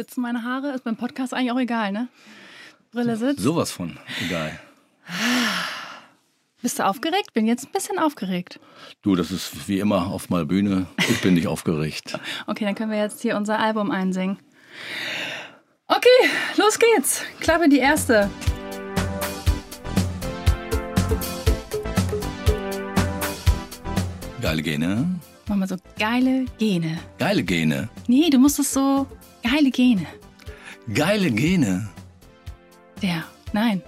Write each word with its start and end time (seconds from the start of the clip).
Sitzen 0.00 0.22
meine 0.22 0.44
Haare? 0.44 0.72
Ist 0.72 0.84
beim 0.84 0.96
Podcast 0.96 1.34
eigentlich 1.34 1.52
auch 1.52 1.58
egal, 1.60 1.92
ne? 1.92 2.08
Brille 2.90 3.18
sitzt. 3.18 3.42
Sowas 3.42 3.70
von 3.70 3.98
egal. 4.24 4.58
Bist 6.62 6.78
du 6.78 6.86
aufgeregt? 6.86 7.34
Bin 7.34 7.46
jetzt 7.46 7.66
ein 7.66 7.72
bisschen 7.72 7.98
aufgeregt. 7.98 8.60
Du, 9.02 9.14
das 9.14 9.30
ist 9.30 9.68
wie 9.68 9.78
immer 9.78 10.06
auf 10.06 10.30
meiner 10.30 10.46
Bühne. 10.46 10.86
Ich 10.96 11.20
bin 11.20 11.34
nicht 11.34 11.48
aufgeregt. 11.48 12.18
Okay, 12.46 12.64
dann 12.64 12.74
können 12.74 12.90
wir 12.90 12.96
jetzt 12.96 13.20
hier 13.20 13.36
unser 13.36 13.58
Album 13.58 13.90
einsingen. 13.90 14.38
Okay, 15.86 16.30
los 16.56 16.78
geht's. 16.78 17.22
Klappe 17.40 17.68
die 17.68 17.80
erste. 17.80 18.30
Geile 24.40 24.62
Gene. 24.62 25.20
Mach 25.46 25.56
mal 25.56 25.68
so 25.68 25.76
geile 25.98 26.46
Gene. 26.58 26.98
Geile 27.18 27.42
Gene. 27.42 27.90
Nee, 28.06 28.30
du 28.30 28.38
musst 28.38 28.58
es 28.58 28.72
so 28.72 29.06
geile 29.42 29.70
Gene. 29.70 30.06
Geile 30.94 31.30
Gene. 31.30 31.88
Der. 33.02 33.24
Nein. 33.52 33.82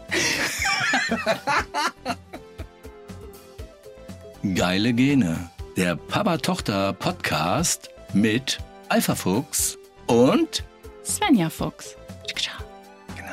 Geile 4.55 4.93
Gene. 4.93 5.51
Der 5.77 5.97
Papa-Tochter-Podcast 5.97 7.91
mit 8.13 8.59
Alpha 8.89 9.15
Fuchs 9.15 9.79
und 10.07 10.65
Svenja 11.05 11.49
Fuchs. 11.49 11.97
genau. 13.17 13.33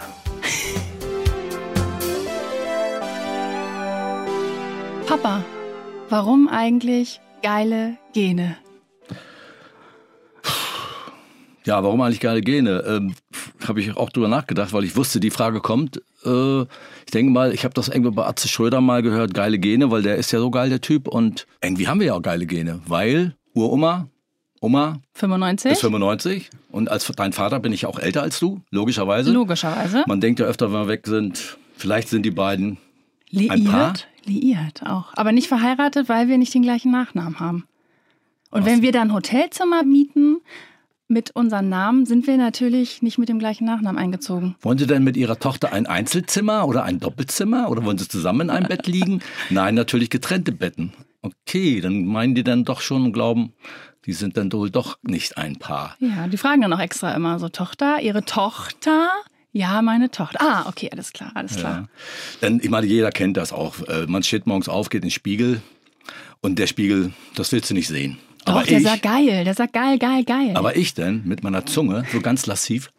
Papa, 5.08 5.44
warum 6.10 6.48
eigentlich 6.48 7.20
geile 7.42 7.98
Gene? 8.14 8.58
Ja, 11.66 11.84
warum 11.84 12.02
eigentlich 12.02 12.20
geile 12.20 12.42
Gene? 12.42 12.84
Ähm, 12.88 13.14
habe 13.68 13.82
ich 13.82 13.96
auch 13.98 14.10
drüber 14.10 14.28
nachgedacht, 14.28 14.74
weil 14.74 14.84
ich 14.84 14.96
wusste, 14.96 15.20
die 15.20 15.30
Frage 15.30 15.60
kommt. 15.60 16.02
Äh, 16.26 16.62
ich 16.62 17.12
denke 17.12 17.32
mal, 17.32 17.54
ich 17.54 17.64
habe 17.64 17.74
das 17.74 17.90
irgendwo 17.90 18.12
bei 18.12 18.26
Atze 18.26 18.48
Schröder 18.48 18.82
mal 18.82 19.02
gehört, 19.02 19.34
geile 19.34 19.60
Gene, 19.60 19.92
weil 19.92 20.02
der 20.02 20.16
ist 20.16 20.32
ja 20.32 20.40
so 20.40 20.50
geil, 20.52 20.70
der 20.70 20.82
Typ. 20.82 21.08
Und 21.08 21.48
irgendwie 21.62 21.88
haben 21.88 22.00
wir 22.00 22.08
ja 22.08 22.14
auch 22.14 22.22
geile 22.22 22.46
Gene, 22.46 22.82
weil 22.88 23.36
Uroma, 23.54 24.08
Oma 24.62 25.02
95? 25.14 25.72
ist 25.72 25.82
95 25.82 26.50
und 26.72 26.90
als 26.90 27.06
dein 27.16 27.34
Vater 27.34 27.60
bin 27.60 27.72
ich 27.74 27.86
auch 27.86 28.00
älter 28.00 28.22
als 28.22 28.40
du, 28.40 28.62
logischerweise. 28.72 29.32
Logischerweise. 29.32 30.04
Man 30.08 30.22
denkt 30.22 30.40
ja 30.40 30.46
öfter, 30.46 30.72
wenn 30.72 30.82
wir 30.82 30.88
weg 30.88 31.08
sind, 31.08 31.58
vielleicht 31.78 32.10
sind 32.10 32.24
die 32.26 32.32
beiden 32.32 32.78
ein 33.34 33.64
Paar. 33.64 33.94
Liiert? 33.94 34.08
Liiert 34.26 34.86
auch. 34.86 35.14
Aber 35.16 35.32
nicht 35.32 35.48
verheiratet, 35.48 36.10
weil 36.10 36.28
wir 36.28 36.38
nicht 36.38 36.54
den 36.54 36.62
gleichen 36.62 36.92
Nachnamen 36.92 37.40
haben. 37.40 37.66
Und 38.52 38.66
wenn 38.66 38.82
wir 38.82 38.92
dann 38.92 39.14
Hotelzimmer 39.14 39.84
mieten 39.84 40.38
mit 41.10 41.32
unseren 41.32 41.70
Namen, 41.70 42.06
sind 42.06 42.28
wir 42.28 42.38
natürlich 42.38 43.02
nicht 43.02 43.18
mit 43.18 43.30
dem 43.30 43.40
gleichen 43.40 43.66
Nachnamen 43.66 43.98
eingezogen. 44.00 44.56
Wollen 44.62 44.78
Sie 44.78 44.88
denn 44.88 45.04
mit 45.04 45.18
Ihrer 45.18 45.40
Tochter 45.40 45.74
ein 45.74 45.88
Einzelzimmer 45.88 46.68
oder 46.68 46.84
ein 46.84 47.00
Doppelzimmer 47.00 47.70
oder 47.70 47.84
wollen 47.84 47.98
Sie 47.98 48.08
zusammen 48.08 48.42
in 48.42 48.50
einem 48.52 48.68
Bett 48.68 48.86
liegen? 48.88 49.22
Nein, 49.50 49.76
natürlich 49.76 50.10
getrennte 50.10 50.52
Betten. 50.52 50.94
Okay, 51.22 51.82
dann 51.82 52.06
meinen 52.06 52.36
die 52.36 52.44
dann 52.44 52.64
doch 52.64 52.80
schon 52.82 53.04
und 53.06 53.14
glauben, 53.14 53.54
die 54.06 54.14
sind 54.14 54.38
dann 54.38 54.52
wohl 54.54 54.70
doch 54.70 54.98
nicht 55.02 55.38
ein 55.38 55.58
Paar. 55.58 55.98
Ja, 56.00 56.28
die 56.28 56.38
fragen 56.38 56.62
dann 56.62 56.72
auch 56.72 56.80
extra 56.80 57.14
immer 57.14 57.40
so, 57.40 57.50
Tochter, 57.50 58.02
Ihre 58.02 58.24
Tochter? 58.24 59.10
Ja, 59.52 59.82
meine 59.82 60.12
Tochter. 60.12 60.40
Ah, 60.42 60.70
okay, 60.70 60.90
alles 60.92 61.12
klar, 61.12 61.32
alles 61.34 61.56
klar. 61.56 61.74
Ja. 61.82 61.88
Denn 62.44 62.60
ich 62.62 62.70
meine, 62.70 62.86
jeder 62.86 63.10
kennt 63.10 63.36
das 63.36 63.52
auch. 63.52 63.82
Äh, 63.88 64.06
Man 64.08 64.22
steht 64.22 64.46
morgens 64.46 64.70
auf, 64.70 64.90
geht 64.90 65.02
in 65.02 65.08
den 65.08 65.12
Spiegel 65.12 65.62
und 66.42 66.60
der 66.60 66.68
Spiegel, 66.68 67.12
das 67.36 67.52
willst 67.52 67.72
du 67.72 67.74
nicht 67.74 67.88
sehen. 67.88 68.20
Doch, 68.46 68.56
aber 68.56 68.64
der 68.64 68.78
ich, 68.78 68.84
sagt 68.84 69.04
geil, 69.04 69.44
der 69.44 69.54
sagt 69.54 69.74
geil, 69.74 70.00
geil, 70.00 70.24
geil. 70.24 70.52
aber 70.56 70.76
ich 70.76 70.94
denn 70.94 71.22
mit 71.26 71.44
meiner 71.44 71.66
Zunge 71.66 72.06
so 72.12 72.22
ganz 72.22 72.46
lassiv 72.46 72.92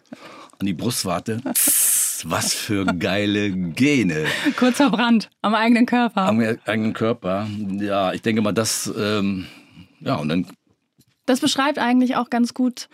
an 0.58 0.66
die 0.66 0.74
Brustwarte. 0.74 1.40
Psst, 1.54 2.28
Was 2.28 2.52
für 2.52 2.84
geile 2.84 3.50
Gene 3.50 4.26
Kurz 4.56 4.76
verbrannt 4.76 5.30
am 5.40 5.54
eigenen 5.54 5.86
Körper. 5.86 6.26
am 6.26 6.40
eigenen 6.66 6.92
Körper. 6.92 7.46
Ja, 7.78 8.12
ich 8.12 8.22
denke 8.22 8.42
mal, 8.42 8.52
das, 8.52 8.92
ähm, 8.96 9.46
ja, 10.00 10.16
und 10.16 10.28
dann 10.28 10.46
Das 11.26 11.40
beschreibt 11.40 11.78
eigentlich 11.78 12.16
auch 12.16 12.28
ganz 12.28 12.52
gut, 12.52 12.88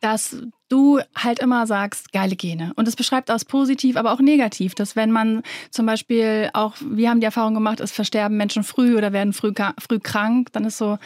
dass 0.00 0.36
du 0.68 1.00
halt 1.14 1.40
immer 1.40 1.66
sagst, 1.66 2.12
geile 2.12 2.36
Gene. 2.36 2.72
Und 2.76 2.86
das 2.86 2.96
beschreibt 2.96 3.30
auch 3.30 3.38
positiv, 3.46 3.96
aber 3.96 4.12
auch 4.12 4.20
negativ, 4.20 4.74
dass 4.74 4.96
wenn 4.96 5.10
man 5.10 5.42
zum 5.70 5.86
Beispiel 5.86 6.50
auch, 6.52 6.74
wir 6.80 7.10
haben 7.10 7.20
die 7.20 7.26
Erfahrung 7.26 7.54
gemacht, 7.54 7.80
es 7.80 7.90
versterben 7.92 8.36
Menschen 8.36 8.64
früh 8.64 8.96
oder 8.96 9.12
werden 9.12 9.32
früh, 9.32 9.52
früh 9.78 9.98
krank, 9.98 10.52
dann 10.52 10.64
ist 10.64 10.78
so, 10.78 10.98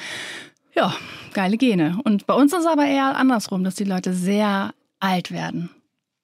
ja, 0.74 0.94
geile 1.34 1.56
Gene. 1.56 1.98
Und 2.04 2.26
bei 2.26 2.34
uns 2.34 2.52
ist 2.52 2.60
es 2.60 2.66
aber 2.66 2.86
eher 2.86 3.16
andersrum, 3.16 3.64
dass 3.64 3.74
die 3.74 3.84
Leute 3.84 4.12
sehr 4.14 4.74
alt 5.00 5.30
werden. 5.30 5.70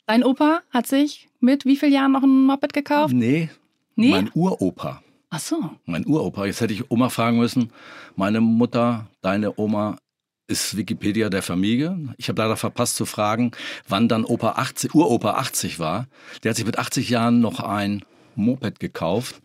Dein 0.07 0.25
Opa 0.25 0.61
hat 0.71 0.87
sich 0.87 1.29
mit 1.41 1.65
wie 1.65 1.77
vielen 1.77 1.93
Jahren 1.93 2.13
noch 2.13 2.23
ein 2.23 2.47
Moped 2.47 2.73
gekauft? 2.73 3.13
Nee, 3.15 3.51
Nee? 3.97 4.11
mein 4.11 4.31
Uropa. 4.35 5.03
Ach 5.31 5.41
so. 5.41 5.71
Mein 5.85 6.07
Uropa. 6.07 6.47
Jetzt 6.47 6.61
hätte 6.61 6.73
ich 6.73 6.91
Oma 6.91 7.09
fragen 7.11 7.39
müssen. 7.39 7.71
Meine 8.17 8.41
Mutter, 8.41 9.09
deine 9.21 9.59
Oma 9.59 9.99
ist 10.47 10.77
Wikipedia 10.79 11.29
der 11.29 11.43
Familie. 11.43 12.15
Ich 12.17 12.29
habe 12.31 12.41
leider 12.41 12.57
verpasst 12.57 12.97
zu 12.97 13.05
fragen, 13.05 13.51
wann 13.87 14.09
dann 14.09 14.25
Opa 14.25 14.53
80, 14.53 14.95
Uropa 14.95 15.33
80 15.33 15.79
war. 15.79 16.07
Der 16.43 16.51
hat 16.51 16.57
sich 16.57 16.65
mit 16.65 16.79
80 16.79 17.11
Jahren 17.11 17.41
noch 17.41 17.61
ein 17.61 18.03
Moped 18.37 18.81
gekauft. 18.81 19.43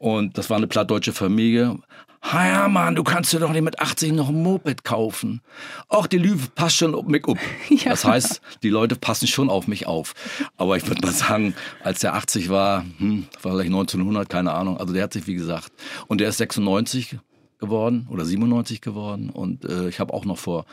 Und 0.00 0.38
das 0.38 0.48
war 0.48 0.56
eine 0.56 0.66
plattdeutsche 0.66 1.12
Familie. 1.12 1.78
Ha 2.22 2.48
ja, 2.48 2.68
Mann, 2.68 2.94
du 2.94 3.04
kannst 3.04 3.34
dir 3.34 3.38
doch 3.38 3.52
nicht 3.52 3.60
mit 3.60 3.78
80 3.80 4.12
noch 4.12 4.30
ein 4.30 4.42
Moped 4.42 4.82
kaufen. 4.82 5.42
Auch 5.88 6.06
die 6.06 6.16
Lüge 6.16 6.48
passt 6.54 6.76
schon 6.76 6.94
auf 6.94 7.04
mich 7.04 7.28
up. 7.28 7.36
Ja. 7.68 7.90
Das 7.90 8.06
heißt, 8.06 8.40
die 8.62 8.70
Leute 8.70 8.96
passen 8.96 9.26
schon 9.26 9.50
auf 9.50 9.68
mich 9.68 9.86
auf. 9.86 10.14
Aber 10.56 10.78
ich 10.78 10.88
würde 10.88 11.06
mal 11.06 11.12
sagen, 11.12 11.54
als 11.84 12.00
der 12.00 12.14
80 12.14 12.48
war, 12.48 12.86
hm, 12.96 13.26
war 13.42 13.52
vielleicht 13.52 13.68
1900, 13.68 14.26
keine 14.30 14.52
Ahnung. 14.52 14.78
Also 14.78 14.94
der 14.94 15.02
hat 15.02 15.12
sich, 15.12 15.26
wie 15.26 15.34
gesagt, 15.34 15.70
und 16.08 16.22
der 16.22 16.30
ist 16.30 16.38
96 16.38 17.18
geworden 17.58 18.08
oder 18.10 18.24
97 18.24 18.80
geworden. 18.80 19.28
Und 19.28 19.66
äh, 19.66 19.90
ich 19.90 20.00
habe 20.00 20.14
auch 20.14 20.24
noch 20.24 20.38
vor, 20.38 20.64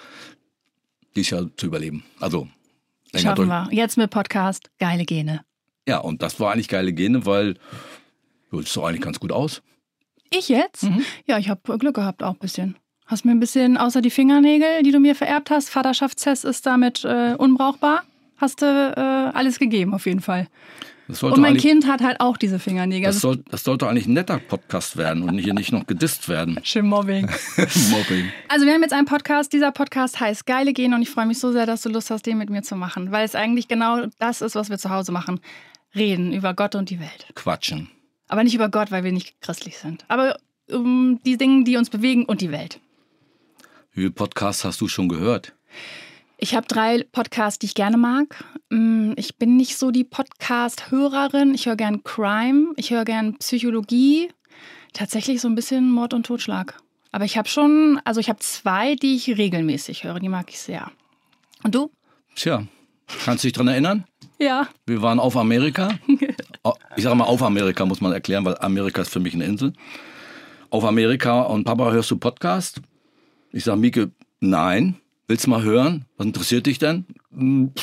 dieses 1.17 1.31
Jahr 1.31 1.49
zu 1.57 1.65
überleben. 1.65 2.05
Also 2.21 2.47
länger 3.11 3.23
Schaffen 3.23 3.49
durch. 3.49 3.49
wir. 3.49 3.73
Jetzt 3.73 3.97
mit 3.97 4.09
Podcast, 4.09 4.71
geile 4.79 5.03
Gene. 5.03 5.41
Ja, 5.85 5.99
und 5.99 6.21
das 6.21 6.39
war 6.39 6.53
eigentlich 6.53 6.69
geile 6.69 6.93
Gene, 6.93 7.25
weil 7.25 7.55
du 8.51 8.61
siehst 8.61 8.75
doch 8.75 8.85
eigentlich 8.85 9.01
ganz 9.01 9.19
gut 9.19 9.31
aus. 9.31 9.61
Ich 10.29 10.49
jetzt? 10.49 10.83
Mhm. 10.83 11.03
Ja, 11.25 11.37
ich 11.37 11.49
habe 11.49 11.77
Glück 11.77 11.95
gehabt 11.95 12.23
auch 12.23 12.33
ein 12.33 12.39
bisschen. 12.39 12.75
Hast 13.05 13.23
mir 13.23 13.31
ein 13.31 13.39
bisschen, 13.39 13.77
außer 13.77 14.01
die 14.01 14.09
Fingernägel, 14.09 14.83
die 14.83 14.91
du 14.91 14.99
mir 14.99 15.15
vererbt 15.15 15.49
hast, 15.49 15.69
Vaterschaftstest 15.69 16.43
ist 16.43 16.65
damit 16.65 17.05
äh, 17.05 17.35
unbrauchbar. 17.37 18.03
Hast 18.35 18.61
du 18.61 18.65
äh, 18.65 19.37
alles 19.37 19.59
gegeben, 19.59 19.93
auf 19.93 20.05
jeden 20.05 20.19
Fall. 20.19 20.47
Und 21.07 21.37
mein 21.37 21.55
Kind 21.55 21.87
hat 21.87 22.01
halt 22.01 22.19
auch 22.19 22.35
diese 22.35 22.59
Fingernägel. 22.59 23.07
das, 23.07 23.21
soll, 23.21 23.37
das 23.49 23.63
sollte 23.63 23.87
eigentlich 23.87 24.07
ein 24.07 24.13
netter 24.13 24.39
Podcast 24.39 24.97
werden 24.97 25.23
und 25.23 25.37
hier 25.37 25.53
nicht 25.53 25.71
noch 25.71 25.87
gedisst 25.87 26.27
werden. 26.27 26.59
schön 26.63 26.85
Mobbing. 26.85 27.27
Mobbing. 27.91 28.29
Also 28.49 28.65
wir 28.65 28.73
haben 28.73 28.81
jetzt 28.81 28.91
einen 28.91 29.07
Podcast. 29.07 29.53
Dieser 29.53 29.71
Podcast 29.71 30.19
heißt 30.19 30.45
Geile 30.45 30.73
Gene 30.73 30.93
und 30.95 31.01
ich 31.01 31.09
freue 31.09 31.25
mich 31.25 31.39
so 31.39 31.53
sehr, 31.53 31.65
dass 31.65 31.81
du 31.81 31.89
Lust 31.89 32.11
hast, 32.11 32.25
den 32.25 32.37
mit 32.37 32.49
mir 32.49 32.61
zu 32.61 32.75
machen, 32.75 33.13
weil 33.13 33.23
es 33.23 33.35
eigentlich 33.35 33.69
genau 33.69 34.07
das 34.19 34.41
ist, 34.41 34.55
was 34.55 34.69
wir 34.69 34.77
zu 34.77 34.89
Hause 34.89 35.13
machen. 35.13 35.39
Reden 35.95 36.33
über 36.33 36.53
Gott 36.53 36.75
und 36.75 36.89
die 36.89 36.99
Welt. 36.99 37.27
Quatschen. 37.35 37.89
Aber 38.27 38.43
nicht 38.43 38.55
über 38.55 38.69
Gott, 38.69 38.91
weil 38.91 39.03
wir 39.03 39.11
nicht 39.11 39.39
christlich 39.41 39.77
sind. 39.77 40.05
Aber 40.07 40.37
um 40.69 41.19
die 41.25 41.37
Dinge, 41.37 41.63
die 41.63 41.77
uns 41.77 41.89
bewegen 41.89 42.25
und 42.25 42.41
die 42.41 42.51
Welt. 42.51 42.79
Wie 43.93 44.01
viele 44.01 44.11
Podcasts 44.11 44.63
hast 44.65 44.81
du 44.81 44.87
schon 44.87 45.07
gehört? 45.09 45.53
Ich 46.37 46.53
habe 46.55 46.67
drei 46.67 47.03
Podcasts, 47.11 47.57
die 47.57 47.65
ich 47.67 47.73
gerne 47.73 47.97
mag. 47.97 48.43
Mm, 48.69 49.13
Ich 49.15 49.37
bin 49.37 49.55
nicht 49.57 49.77
so 49.77 49.91
die 49.91 50.03
Podcast-Hörerin. 50.03 51.53
Ich 51.55 51.65
höre 51.65 51.75
gern 51.77 52.03
Crime, 52.03 52.73
ich 52.75 52.91
höre 52.91 53.05
gern 53.05 53.37
Psychologie, 53.39 54.29
tatsächlich 54.93 55.41
so 55.41 55.47
ein 55.47 55.55
bisschen 55.55 55.89
Mord 55.89 56.13
und 56.13 56.25
Totschlag. 56.25 56.77
Aber 57.11 57.25
ich 57.25 57.37
habe 57.37 57.47
schon, 57.47 57.99
also 58.03 58.19
ich 58.19 58.29
habe 58.29 58.39
zwei, 58.39 58.95
die 58.95 59.15
ich 59.15 59.27
regelmäßig 59.37 60.03
höre, 60.03 60.19
die 60.19 60.29
mag 60.29 60.49
ich 60.49 60.59
sehr. 60.59 60.91
Und 61.63 61.73
du? 61.73 61.89
Tja, 62.35 62.63
kannst 63.25 63.43
du 63.43 63.47
dich 63.47 63.53
dran 63.53 63.69
erinnern? 63.69 64.03
Ja. 64.37 64.67
Wir 64.85 65.01
waren 65.01 65.19
auf 65.19 65.35
Amerika. 65.37 65.97
Ich 66.95 67.03
sage 67.03 67.15
mal 67.15 67.25
auf 67.25 67.41
Amerika, 67.43 67.85
muss 67.85 68.01
man 68.01 68.11
erklären, 68.11 68.45
weil 68.45 68.57
Amerika 68.59 69.01
ist 69.01 69.11
für 69.11 69.19
mich 69.19 69.33
eine 69.33 69.45
Insel. 69.45 69.73
Auf 70.69 70.83
Amerika 70.83 71.41
und 71.43 71.63
Papa, 71.63 71.91
hörst 71.91 72.11
du 72.11 72.17
Podcast? 72.17 72.81
Ich 73.51 73.63
sage, 73.63 73.79
Mieke, 73.79 74.11
nein. 74.39 74.97
Willst 75.27 75.45
du 75.45 75.49
mal 75.49 75.61
hören? 75.63 76.05
Was 76.17 76.25
interessiert 76.27 76.65
dich 76.65 76.79
denn? 76.79 77.05
Hm, 77.31 77.73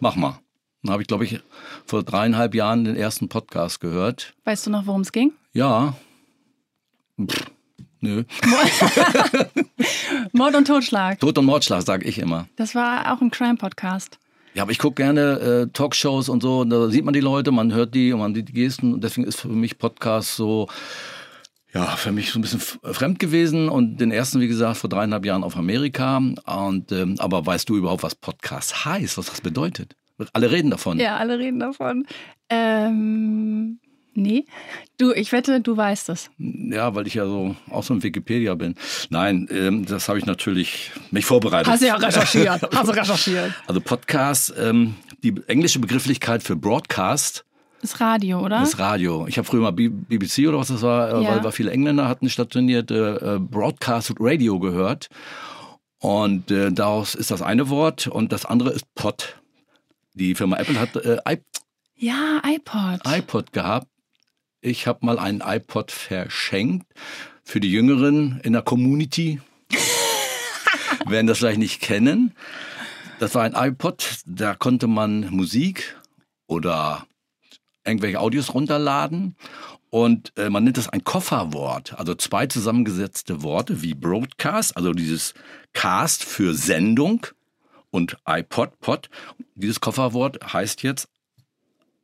Mach 0.00 0.16
mal. 0.16 0.38
Dann 0.82 0.92
habe 0.92 1.02
ich, 1.02 1.08
glaube 1.08 1.24
ich, 1.24 1.40
vor 1.86 2.02
dreieinhalb 2.02 2.54
Jahren 2.54 2.84
den 2.84 2.96
ersten 2.96 3.28
Podcast 3.28 3.80
gehört. 3.80 4.34
Weißt 4.44 4.66
du 4.66 4.70
noch, 4.70 4.86
worum 4.86 5.02
es 5.02 5.12
ging? 5.12 5.32
Ja. 5.52 5.94
Pff, 7.20 7.46
nö. 8.00 8.24
Mord 10.32 10.54
und 10.54 10.66
Totschlag. 10.66 11.20
Tod 11.20 11.36
und 11.38 11.44
Mordschlag, 11.44 11.82
sage 11.82 12.06
ich 12.08 12.18
immer. 12.18 12.48
Das 12.56 12.74
war 12.74 13.12
auch 13.12 13.20
ein 13.20 13.30
Crime-Podcast. 13.30 14.18
Ja, 14.54 14.62
aber 14.62 14.72
ich 14.72 14.78
gucke 14.78 14.96
gerne 14.96 15.38
äh, 15.38 15.66
Talkshows 15.72 16.28
und 16.28 16.42
so. 16.42 16.60
Und 16.60 16.70
da 16.70 16.88
sieht 16.88 17.04
man 17.04 17.14
die 17.14 17.20
Leute, 17.20 17.52
man 17.52 17.72
hört 17.72 17.94
die 17.94 18.12
und 18.12 18.20
man 18.20 18.34
sieht 18.34 18.48
die 18.48 18.52
Gesten. 18.52 18.94
Und 18.94 19.04
deswegen 19.04 19.26
ist 19.26 19.40
für 19.40 19.48
mich 19.48 19.78
Podcast 19.78 20.36
so, 20.36 20.68
ja, 21.72 21.84
für 21.86 22.10
mich 22.10 22.32
so 22.32 22.38
ein 22.38 22.42
bisschen 22.42 22.60
fremd 22.60 23.18
gewesen 23.20 23.68
und 23.68 24.00
den 24.00 24.10
ersten, 24.10 24.40
wie 24.40 24.48
gesagt, 24.48 24.78
vor 24.78 24.90
dreieinhalb 24.90 25.24
Jahren 25.24 25.44
auf 25.44 25.56
Amerika. 25.56 26.16
Und, 26.18 26.90
ähm, 26.90 27.14
aber 27.18 27.46
weißt 27.46 27.68
du 27.68 27.76
überhaupt, 27.76 28.02
was 28.02 28.16
Podcast 28.16 28.84
heißt, 28.84 29.18
was 29.18 29.26
das 29.26 29.40
bedeutet? 29.40 29.94
Alle 30.32 30.50
reden 30.50 30.70
davon. 30.70 30.98
Ja, 30.98 31.16
alle 31.16 31.38
reden 31.38 31.60
davon. 31.60 32.06
Ähm, 32.50 33.78
nee. 34.14 34.44
Du, 34.98 35.12
ich 35.12 35.32
wette, 35.32 35.60
du 35.60 35.76
weißt 35.76 36.08
es. 36.10 36.30
Ja, 36.38 36.94
weil 36.94 37.06
ich 37.06 37.14
ja 37.14 37.26
so 37.26 37.56
auch 37.70 37.82
so 37.82 37.94
ein 37.94 38.02
Wikipedia 38.02 38.54
bin. 38.54 38.74
Nein, 39.08 39.48
ähm, 39.50 39.86
das 39.86 40.08
habe 40.08 40.18
ich 40.18 40.26
natürlich 40.26 40.90
mich 41.10 41.24
vorbereitet. 41.24 41.72
Hast 41.72 41.82
du 41.82 41.86
ja 41.86 41.96
recherchiert. 41.96 42.62
Hast 42.74 42.88
du 42.88 42.92
recherchiert. 42.92 43.52
Also 43.66 43.80
Podcast, 43.80 44.54
ähm, 44.58 44.94
die 45.22 45.34
englische 45.46 45.78
Begrifflichkeit 45.78 46.42
für 46.42 46.56
Broadcast 46.56 47.44
ist 47.82 48.00
Radio, 48.00 48.40
oder? 48.40 48.60
Das 48.60 48.78
Radio. 48.78 49.26
Ich 49.26 49.38
habe 49.38 49.46
früher 49.46 49.62
mal 49.62 49.72
BBC 49.72 50.46
oder 50.46 50.58
was 50.58 50.68
das 50.68 50.82
war, 50.82 51.08
äh, 51.08 51.22
ja. 51.22 51.30
weil 51.30 51.44
wir 51.44 51.52
viele 51.52 51.70
Engländer 51.70 52.08
hatten 52.08 52.28
stationiert, 52.28 52.90
äh, 52.90 53.38
Broadcast 53.38 54.14
Radio 54.20 54.58
gehört. 54.58 55.08
Und 55.98 56.50
äh, 56.50 56.72
daraus 56.72 57.14
ist 57.14 57.30
das 57.30 57.42
eine 57.42 57.68
Wort 57.68 58.06
und 58.06 58.32
das 58.32 58.44
andere 58.44 58.70
ist 58.70 58.84
Pod. 58.94 59.40
Die 60.14 60.34
Firma 60.34 60.56
Apple 60.56 60.78
hat 60.78 60.96
äh, 60.96 61.18
iP 61.28 61.42
ja, 61.96 62.40
iPod. 62.46 63.00
iPod 63.06 63.52
gehabt. 63.52 63.86
Ich 64.62 64.86
habe 64.86 65.06
mal 65.06 65.18
einen 65.18 65.40
iPod 65.40 65.90
verschenkt 65.90 66.86
für 67.42 67.60
die 67.60 67.72
Jüngeren 67.72 68.40
in 68.42 68.52
der 68.52 68.62
Community. 68.62 69.40
werden 71.06 71.26
das 71.26 71.38
vielleicht 71.38 71.58
nicht 71.58 71.80
kennen. 71.80 72.34
Das 73.18 73.34
war 73.34 73.44
ein 73.44 73.54
iPod, 73.54 74.18
da 74.26 74.54
konnte 74.54 74.86
man 74.86 75.30
Musik 75.30 75.96
oder 76.46 77.06
irgendwelche 77.86 78.20
Audios 78.20 78.52
runterladen 78.52 79.34
und 79.90 80.32
äh, 80.36 80.50
man 80.50 80.64
nennt 80.64 80.76
das 80.76 80.88
ein 80.88 81.04
Kofferwort, 81.04 81.98
also 81.98 82.14
zwei 82.14 82.46
zusammengesetzte 82.46 83.42
Worte 83.42 83.82
wie 83.82 83.94
Broadcast, 83.94 84.76
also 84.76 84.92
dieses 84.92 85.34
Cast 85.72 86.22
für 86.22 86.54
Sendung 86.54 87.26
und 87.90 88.16
iPod, 88.26 88.78
Pod. 88.80 89.10
Dieses 89.54 89.80
Kofferwort 89.80 90.52
heißt 90.52 90.82
jetzt 90.82 91.08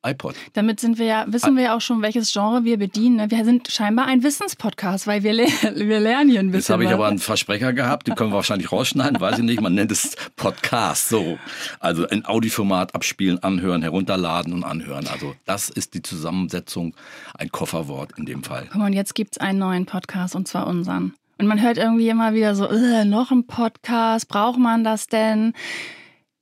iPod. 0.06 0.35
Damit 0.53 0.81
sind 0.81 0.99
wir 0.99 1.06
ja, 1.06 1.25
wissen 1.29 1.56
wir 1.56 1.64
ja 1.64 1.76
auch 1.76 1.81
schon, 1.81 2.03
welches 2.03 2.32
Genre 2.32 2.64
wir 2.64 2.79
bedienen. 2.79 3.17
Ne? 3.17 3.31
Wir 3.31 3.44
sind 3.44 3.70
scheinbar 3.70 4.06
ein 4.06 4.23
Wissenspodcast, 4.23 5.06
weil 5.06 5.23
wir, 5.23 5.32
le 5.32 5.47
wir 5.75 6.00
lernen 6.00 6.31
hier 6.31 6.41
ein 6.41 6.47
bisschen. 6.47 6.58
Jetzt 6.58 6.70
habe 6.70 6.85
ich 6.85 6.91
aber 6.91 7.06
einen 7.08 7.19
Versprecher 7.19 7.73
gehabt, 7.73 8.06
den 8.06 8.14
können 8.14 8.31
wir 8.31 8.37
wahrscheinlich 8.37 8.70
rausschneiden, 8.73 9.20
weiß 9.20 9.38
ich 9.38 9.44
nicht. 9.44 9.61
Man 9.61 9.75
nennt 9.75 9.93
es 9.93 10.17
Podcast. 10.37 11.08
So. 11.08 11.38
Also 11.81 12.06
ein 12.08 12.25
Audioformat 12.25 12.94
abspielen, 12.94 13.43
anhören, 13.43 13.82
herunterladen 13.82 14.53
und 14.53 14.64
anhören. 14.64 15.06
Also 15.08 15.35
das 15.44 15.69
ist 15.69 15.94
die 15.94 16.03
Zusammensetzung, 16.03 16.94
ein 17.35 17.50
Kofferwort 17.50 18.12
in 18.17 18.26
dem 18.26 18.43
Fall. 18.43 18.67
Guck 18.70 18.76
mal, 18.76 18.87
und 18.87 18.93
jetzt 18.93 19.14
gibt 19.14 19.37
es 19.37 19.38
einen 19.38 19.59
neuen 19.59 19.87
Podcast 19.87 20.35
und 20.35 20.47
zwar 20.49 20.67
unseren. 20.67 21.14
Und 21.38 21.47
man 21.47 21.61
hört 21.61 21.76
irgendwie 21.76 22.09
immer 22.09 22.32
wieder 22.32 22.55
so, 22.55 22.69
noch 23.05 23.31
ein 23.31 23.47
Podcast, 23.47 24.29
braucht 24.29 24.59
man 24.59 24.85
das 24.85 25.06
denn? 25.06 25.52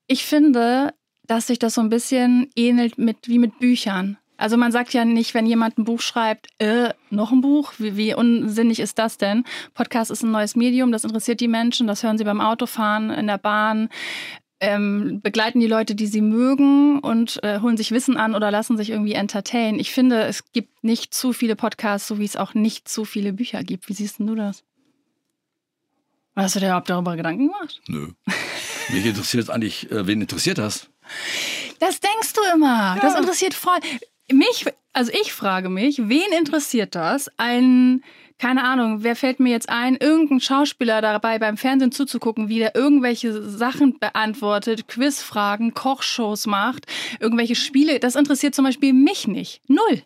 Ich 0.06 0.24
finde, 0.24 0.94
dass 1.26 1.46
sich 1.46 1.58
das 1.58 1.74
so 1.74 1.80
ein 1.80 1.88
bisschen 1.88 2.50
ähnelt 2.54 2.98
mit 2.98 3.28
wie 3.28 3.38
mit 3.38 3.58
Büchern. 3.58 4.18
Also 4.36 4.56
man 4.56 4.72
sagt 4.72 4.92
ja 4.92 5.04
nicht, 5.04 5.32
wenn 5.34 5.46
jemand 5.46 5.78
ein 5.78 5.84
Buch 5.84 6.00
schreibt, 6.00 6.48
äh, 6.58 6.92
noch 7.10 7.30
ein 7.30 7.40
Buch, 7.40 7.72
wie, 7.78 7.96
wie 7.96 8.14
unsinnig 8.14 8.80
ist 8.80 8.98
das 8.98 9.16
denn? 9.16 9.44
Podcast 9.74 10.10
ist 10.10 10.22
ein 10.22 10.32
neues 10.32 10.56
Medium, 10.56 10.90
das 10.90 11.04
interessiert 11.04 11.40
die 11.40 11.48
Menschen, 11.48 11.86
das 11.86 12.02
hören 12.02 12.18
sie 12.18 12.24
beim 12.24 12.40
Autofahren, 12.40 13.10
in 13.10 13.28
der 13.28 13.38
Bahn, 13.38 13.88
ähm, 14.60 15.20
begleiten 15.22 15.60
die 15.60 15.66
Leute, 15.66 15.94
die 15.94 16.06
sie 16.06 16.20
mögen 16.20 16.98
und 16.98 17.42
äh, 17.44 17.60
holen 17.60 17.76
sich 17.76 17.92
Wissen 17.92 18.16
an 18.16 18.34
oder 18.34 18.50
lassen 18.50 18.76
sich 18.76 18.90
irgendwie 18.90 19.12
entertainen. 19.12 19.78
Ich 19.78 19.92
finde, 19.92 20.22
es 20.22 20.52
gibt 20.52 20.82
nicht 20.82 21.14
zu 21.14 21.32
viele 21.32 21.54
Podcasts, 21.54 22.08
so 22.08 22.18
wie 22.18 22.24
es 22.24 22.36
auch 22.36 22.54
nicht 22.54 22.88
zu 22.88 23.04
viele 23.04 23.32
Bücher 23.32 23.62
gibt. 23.62 23.88
Wie 23.88 23.92
siehst 23.92 24.16
du 24.18 24.34
das? 24.34 24.64
Hast 26.34 26.56
du 26.56 26.60
dir 26.60 26.66
überhaupt 26.66 26.90
darüber 26.90 27.16
Gedanken 27.16 27.46
gemacht? 27.46 27.80
Nö. 27.86 28.08
Mich 28.90 29.06
interessiert 29.06 29.50
eigentlich, 29.50 29.90
äh, 29.90 30.06
wen 30.06 30.20
interessiert 30.20 30.58
das? 30.58 30.90
Das 31.78 32.00
denkst 32.00 32.32
du 32.34 32.40
immer. 32.54 32.96
Ja. 32.96 32.98
Das 33.00 33.18
interessiert 33.18 33.54
voll. 33.54 33.78
Mich, 34.32 34.64
also 34.92 35.12
ich 35.12 35.32
frage 35.32 35.68
mich, 35.68 36.08
wen 36.08 36.32
interessiert 36.38 36.94
das? 36.94 37.30
Ein, 37.36 38.02
keine 38.38 38.64
Ahnung, 38.64 39.02
wer 39.02 39.16
fällt 39.16 39.38
mir 39.38 39.50
jetzt 39.50 39.68
ein, 39.68 39.96
irgendein 39.96 40.40
Schauspieler 40.40 41.02
dabei 41.02 41.38
beim 41.38 41.56
Fernsehen 41.56 41.92
zuzugucken, 41.92 42.48
wie 42.48 42.58
der 42.58 42.74
irgendwelche 42.74 43.42
Sachen 43.42 43.98
beantwortet, 43.98 44.88
Quizfragen, 44.88 45.74
Kochshows 45.74 46.46
macht, 46.46 46.86
irgendwelche 47.20 47.54
Spiele. 47.54 48.00
Das 48.00 48.16
interessiert 48.16 48.54
zum 48.54 48.64
Beispiel 48.64 48.92
mich 48.92 49.28
nicht. 49.28 49.60
Null. 49.68 50.02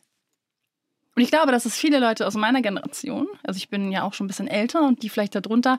Und 1.19 1.25
ich 1.25 1.33
glaube, 1.33 1.51
dass 1.51 1.65
es 1.65 1.77
viele 1.77 1.99
Leute 1.99 2.29
aus 2.29 2.35
meiner 2.35 2.63
Generation, 2.63 3.27
also 3.43 3.59
ich 3.59 3.69
bin 3.69 3.91
ja 3.91 4.05
auch 4.05 4.15
schon 4.15 4.27
ein 4.27 4.29
bisschen 4.29 4.47
älter 4.47 4.87
und 4.87 5.03
die 5.03 5.09
vielleicht 5.09 5.35
darunter, 5.35 5.77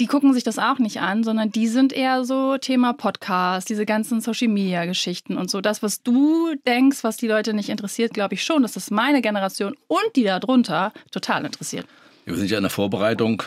die 0.00 0.08
gucken 0.08 0.34
sich 0.34 0.42
das 0.42 0.58
auch 0.58 0.80
nicht 0.80 1.00
an, 1.00 1.22
sondern 1.22 1.52
die 1.52 1.68
sind 1.68 1.92
eher 1.92 2.24
so 2.24 2.58
Thema 2.58 2.92
Podcast, 2.92 3.68
diese 3.68 3.86
ganzen 3.86 4.20
Social 4.20 4.48
Media 4.48 4.84
Geschichten 4.84 5.36
und 5.36 5.48
so. 5.52 5.60
Das, 5.60 5.84
was 5.84 6.02
du 6.02 6.56
denkst, 6.66 7.04
was 7.04 7.16
die 7.16 7.28
Leute 7.28 7.54
nicht 7.54 7.68
interessiert, 7.68 8.12
glaube 8.12 8.34
ich 8.34 8.42
schon, 8.42 8.62
dass 8.62 8.72
das 8.72 8.90
meine 8.90 9.22
Generation 9.22 9.76
und 9.86 10.16
die 10.16 10.24
darunter 10.24 10.92
total 11.12 11.44
interessiert. 11.44 11.86
Wir 12.24 12.34
sind 12.34 12.50
ja 12.50 12.56
in 12.56 12.64
der 12.64 12.70
Vorbereitung 12.70 13.44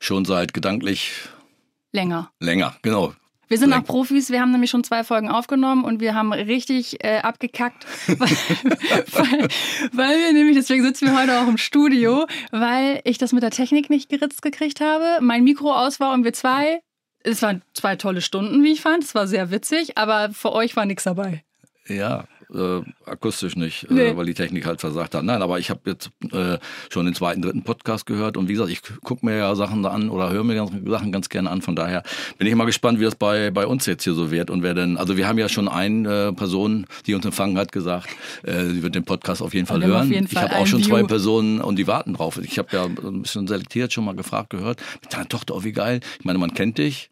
schon 0.00 0.26
seit 0.26 0.52
gedanklich 0.52 1.12
länger. 1.92 2.30
Länger, 2.40 2.76
genau. 2.82 3.14
Wir 3.52 3.58
sind 3.58 3.74
auch 3.74 3.84
Profis, 3.84 4.30
wir 4.30 4.40
haben 4.40 4.50
nämlich 4.50 4.70
schon 4.70 4.82
zwei 4.82 5.04
Folgen 5.04 5.28
aufgenommen 5.28 5.84
und 5.84 6.00
wir 6.00 6.14
haben 6.14 6.32
richtig 6.32 7.04
äh, 7.04 7.18
abgekackt, 7.18 7.84
weil, 8.06 8.30
weil, 9.12 9.48
weil, 9.92 10.18
wir 10.20 10.32
nämlich, 10.32 10.56
deswegen 10.56 10.82
sitzen 10.82 11.08
wir 11.08 11.20
heute 11.20 11.38
auch 11.38 11.46
im 11.46 11.58
Studio, 11.58 12.26
weil 12.50 13.02
ich 13.04 13.18
das 13.18 13.34
mit 13.34 13.42
der 13.42 13.50
Technik 13.50 13.90
nicht 13.90 14.08
geritzt 14.08 14.40
gekriegt 14.40 14.80
habe, 14.80 15.18
mein 15.20 15.44
Mikro 15.44 15.70
aus 15.70 16.00
war 16.00 16.14
und 16.14 16.24
wir 16.24 16.32
zwei, 16.32 16.80
es 17.24 17.42
waren 17.42 17.60
zwei 17.74 17.96
tolle 17.96 18.22
Stunden, 18.22 18.64
wie 18.64 18.72
ich 18.72 18.80
fand, 18.80 19.04
es 19.04 19.14
war 19.14 19.26
sehr 19.26 19.50
witzig, 19.50 19.98
aber 19.98 20.30
für 20.30 20.52
euch 20.52 20.74
war 20.74 20.86
nichts 20.86 21.04
dabei. 21.04 21.44
Ja, 21.86 22.24
äh, 22.54 22.80
akustisch 23.06 23.56
nicht, 23.56 23.84
äh, 23.84 23.94
nee. 23.94 24.06
äh, 24.08 24.16
weil 24.16 24.26
die 24.26 24.34
Technik 24.34 24.66
halt 24.66 24.80
versagt 24.80 25.14
hat. 25.14 25.24
Nein, 25.24 25.42
aber 25.42 25.58
ich 25.58 25.70
habe 25.70 25.80
jetzt 25.86 26.10
äh, 26.32 26.58
schon 26.90 27.06
den 27.06 27.14
zweiten, 27.14 27.42
dritten 27.42 27.62
Podcast 27.62 28.06
gehört 28.06 28.36
und 28.36 28.48
wie 28.48 28.52
gesagt, 28.52 28.70
ich 28.70 28.82
gucke 29.02 29.24
mir 29.24 29.36
ja 29.36 29.54
Sachen 29.54 29.82
da 29.82 29.90
an 29.90 30.10
oder 30.10 30.30
höre 30.30 30.44
mir 30.44 30.54
ganz, 30.54 30.70
Sachen 30.86 31.12
ganz 31.12 31.28
gerne 31.28 31.50
an. 31.50 31.62
Von 31.62 31.76
daher 31.76 32.02
bin 32.38 32.46
ich 32.46 32.54
mal 32.54 32.64
gespannt, 32.64 33.00
wie 33.00 33.04
das 33.04 33.14
bei, 33.14 33.50
bei 33.50 33.66
uns 33.66 33.86
jetzt 33.86 34.04
hier 34.04 34.14
so 34.14 34.30
wird 34.30 34.50
und 34.50 34.62
wer 34.62 34.74
denn, 34.74 34.96
also 34.96 35.16
wir 35.16 35.26
haben 35.26 35.38
ja 35.38 35.48
schon 35.48 35.68
eine 35.68 36.28
äh, 36.28 36.32
Person, 36.32 36.86
die 37.06 37.14
uns 37.14 37.24
empfangen 37.24 37.58
hat, 37.58 37.72
gesagt, 37.72 38.08
äh, 38.42 38.66
sie 38.66 38.82
wird 38.82 38.94
den 38.94 39.04
Podcast 39.04 39.42
auf 39.42 39.54
jeden 39.54 39.66
Fall 39.66 39.84
hören. 39.84 40.10
Jeden 40.10 40.26
ich 40.30 40.36
habe 40.36 40.56
auch 40.56 40.66
schon 40.66 40.80
View. 40.80 40.88
zwei 40.88 41.02
Personen 41.02 41.60
und 41.60 41.76
die 41.76 41.86
warten 41.86 42.14
drauf. 42.14 42.38
Ich 42.42 42.58
habe 42.58 42.68
ja 42.72 42.84
ein 42.84 43.22
bisschen 43.22 43.46
selektiert, 43.46 43.92
schon 43.92 44.04
mal 44.04 44.14
gefragt, 44.14 44.50
gehört. 44.50 44.80
Mit 45.02 45.12
deiner 45.12 45.28
Tochter, 45.28 45.54
oh 45.54 45.64
wie 45.64 45.72
geil. 45.72 46.00
Ich 46.18 46.24
meine, 46.24 46.38
man 46.38 46.54
kennt 46.54 46.78
dich. 46.78 47.10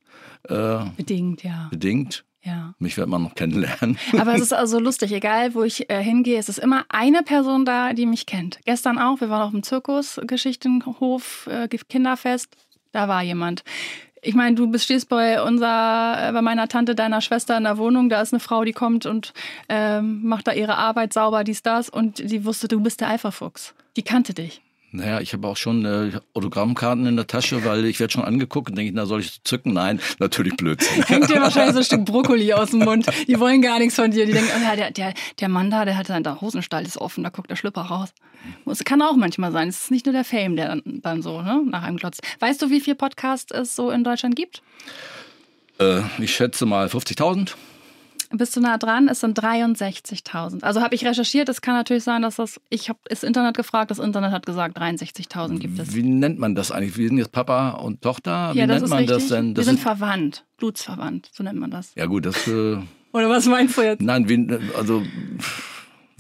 Äh, 0.49 0.79
bedingt, 0.97 1.43
ja. 1.43 1.69
Bedingt. 1.71 2.25
Ja. 2.43 2.75
Mich 2.79 2.97
wird 2.97 3.09
man 3.09 3.23
noch 3.23 3.35
kennenlernen. 3.35 3.99
Aber 4.19 4.35
es 4.35 4.41
ist 4.41 4.53
also 4.53 4.79
lustig, 4.81 5.13
egal 5.13 5.55
wo 5.55 5.63
ich 5.63 5.91
äh, 5.91 6.03
hingehe, 6.03 6.39
es 6.39 6.49
ist 6.49 6.59
immer 6.59 6.85
eine 6.89 7.23
Person 7.23 7.65
da, 7.65 7.93
die 7.93 8.07
mich 8.07 8.27
kennt. 8.27 8.61
Gestern 8.65 8.99
auch, 8.99 9.21
wir 9.21 9.29
waren 9.29 9.43
auf 9.43 9.51
dem 9.51 9.63
Zirkusgeschichtenhof, 9.63 11.49
äh, 11.51 11.69
Kinderfest, 11.69 12.57
da 12.93 13.09
war 13.09 13.23
jemand. 13.23 13.63
Ich 14.23 14.35
meine, 14.35 14.55
du 14.55 14.77
stehst 14.79 15.09
bei 15.09 15.43
unser, 15.43 16.29
äh, 16.29 16.33
bei 16.33 16.43
meiner 16.43 16.69
Tante, 16.69 16.95
deiner 16.95 17.21
Schwester 17.21 17.57
in 17.57 17.65
der 17.65 17.79
Wohnung, 17.79 18.09
da 18.09 18.21
ist 18.21 18.33
eine 18.33 18.41
Frau, 18.41 18.65
die 18.65 18.73
kommt 18.73 19.07
und 19.07 19.33
ähm, 19.69 20.23
macht 20.23 20.47
da 20.47 20.53
ihre 20.53 20.77
Arbeit 20.77 21.13
sauber, 21.13 21.45
dies, 21.45 21.63
das, 21.63 21.89
und 21.89 22.19
die 22.19 22.45
wusste, 22.45 22.69
du 22.69 22.81
bist 22.81 23.01
der 23.01 23.09
Eiferfuchs. 23.09 23.75
Die 23.97 24.03
kannte 24.03 24.35
dich. 24.35 24.63
Naja, 24.93 25.21
ich 25.21 25.33
habe 25.33 25.47
auch 25.47 25.57
schon 25.57 25.85
äh, 25.85 26.11
Autogrammkarten 26.35 27.07
in 27.07 27.15
der 27.17 27.29
Tasche, 27.29 27.65
weil 27.65 27.85
ich 27.85 28.01
werde 28.01 28.13
schon 28.13 28.25
angeguckt 28.25 28.71
und 28.71 28.77
denke, 28.77 28.93
na 28.95 29.07
soll 29.07 29.21
ich 29.21 29.43
zücken? 29.45 29.73
Nein, 29.73 30.01
natürlich 30.19 30.57
Blödsinn. 30.57 31.03
Hängt 31.07 31.31
dir 31.31 31.41
wahrscheinlich 31.41 31.75
so 31.75 31.79
ein 31.79 31.85
Stück 31.85 32.05
Brokkoli 32.07 32.53
aus 32.53 32.71
dem 32.71 32.81
Mund. 32.81 33.07
Die 33.29 33.39
wollen 33.39 33.63
gar 33.63 33.79
nichts 33.79 33.95
von 33.95 34.11
dir. 34.11 34.27
Die 34.27 34.33
denken, 34.33 34.51
oh 34.57 34.65
ja, 34.65 34.75
der, 34.75 34.91
der, 34.91 35.15
der 35.39 35.49
Mann 35.49 35.71
da, 35.71 35.85
der 35.85 35.97
hat 35.97 36.09
der 36.09 36.41
Hosenstall 36.41 36.85
ist 36.85 36.97
offen, 36.97 37.23
da 37.23 37.31
guckt 37.31 37.51
der 37.51 37.57
Schlüpper 37.57 37.83
raus. 37.83 38.09
Das 38.65 38.83
kann 38.85 39.01
auch 39.03 39.17
manchmal 39.17 39.53
sein. 39.53 39.69
Es 39.69 39.83
ist 39.85 39.91
nicht 39.91 40.07
nur 40.07 40.13
der 40.13 40.25
Fame, 40.25 40.57
der 40.57 40.69
dann, 40.69 40.83
dann 41.03 41.23
so 41.23 41.41
ne, 41.41 41.63
nach 41.67 41.83
einem 41.83 41.97
glotzt. 41.97 42.23
Weißt 42.41 42.61
du, 42.61 42.71
wie 42.71 42.81
viel 42.81 42.97
Podcasts 42.97 43.53
es 43.53 43.77
so 43.77 43.91
in 43.91 44.03
Deutschland 44.03 44.35
gibt? 44.35 44.63
Äh, 45.79 46.03
ich 46.19 46.35
schätze 46.35 46.67
mal 46.67 46.87
50.000. 46.87 47.53
Bist 48.33 48.55
du 48.57 48.61
nah 48.61 48.79
dran? 48.79 49.09
Es 49.09 49.21
sind 49.21 49.39
63.000. 49.39 50.63
Also 50.63 50.81
habe 50.81 50.95
ich 50.95 51.05
recherchiert. 51.05 51.49
Es 51.49 51.61
kann 51.61 51.75
natürlich 51.75 52.05
sein, 52.05 52.23
dass 52.23 52.37
das. 52.37 52.61
Ich 52.69 52.89
habe 52.89 53.01
das 53.09 53.25
Internet 53.25 53.57
gefragt. 53.57 53.91
Das 53.91 53.99
Internet 53.99 54.31
hat 54.31 54.47
gesagt, 54.47 54.79
63.000 54.79 55.59
gibt 55.59 55.79
es. 55.81 55.95
Wie 55.95 56.03
nennt 56.03 56.39
man 56.39 56.55
das 56.55 56.71
eigentlich? 56.71 56.97
Wir 56.97 57.09
sind 57.09 57.19
jetzt 57.19 57.33
Papa 57.33 57.71
und 57.71 58.03
Tochter. 58.03 58.55
Wie 58.55 58.59
ja, 58.59 58.67
nennt 58.69 58.89
man 58.89 58.99
richtig. 59.01 59.17
das 59.17 59.29
denn? 59.29 59.55
Das 59.55 59.67
Wir 59.67 59.73
sind 59.73 59.81
verwandt, 59.81 60.45
blutsverwandt. 60.59 61.29
So 61.33 61.43
nennt 61.43 61.59
man 61.59 61.73
das. 61.73 61.93
Ja 61.97 62.07
gut, 62.07 62.25
das. 62.25 62.47
Äh, 62.47 62.79
Oder 63.13 63.29
was 63.29 63.47
meinst 63.47 63.77
du 63.77 63.83
jetzt? 63.83 64.01
Nein, 64.01 64.29
wie, 64.29 64.47
also 64.77 65.03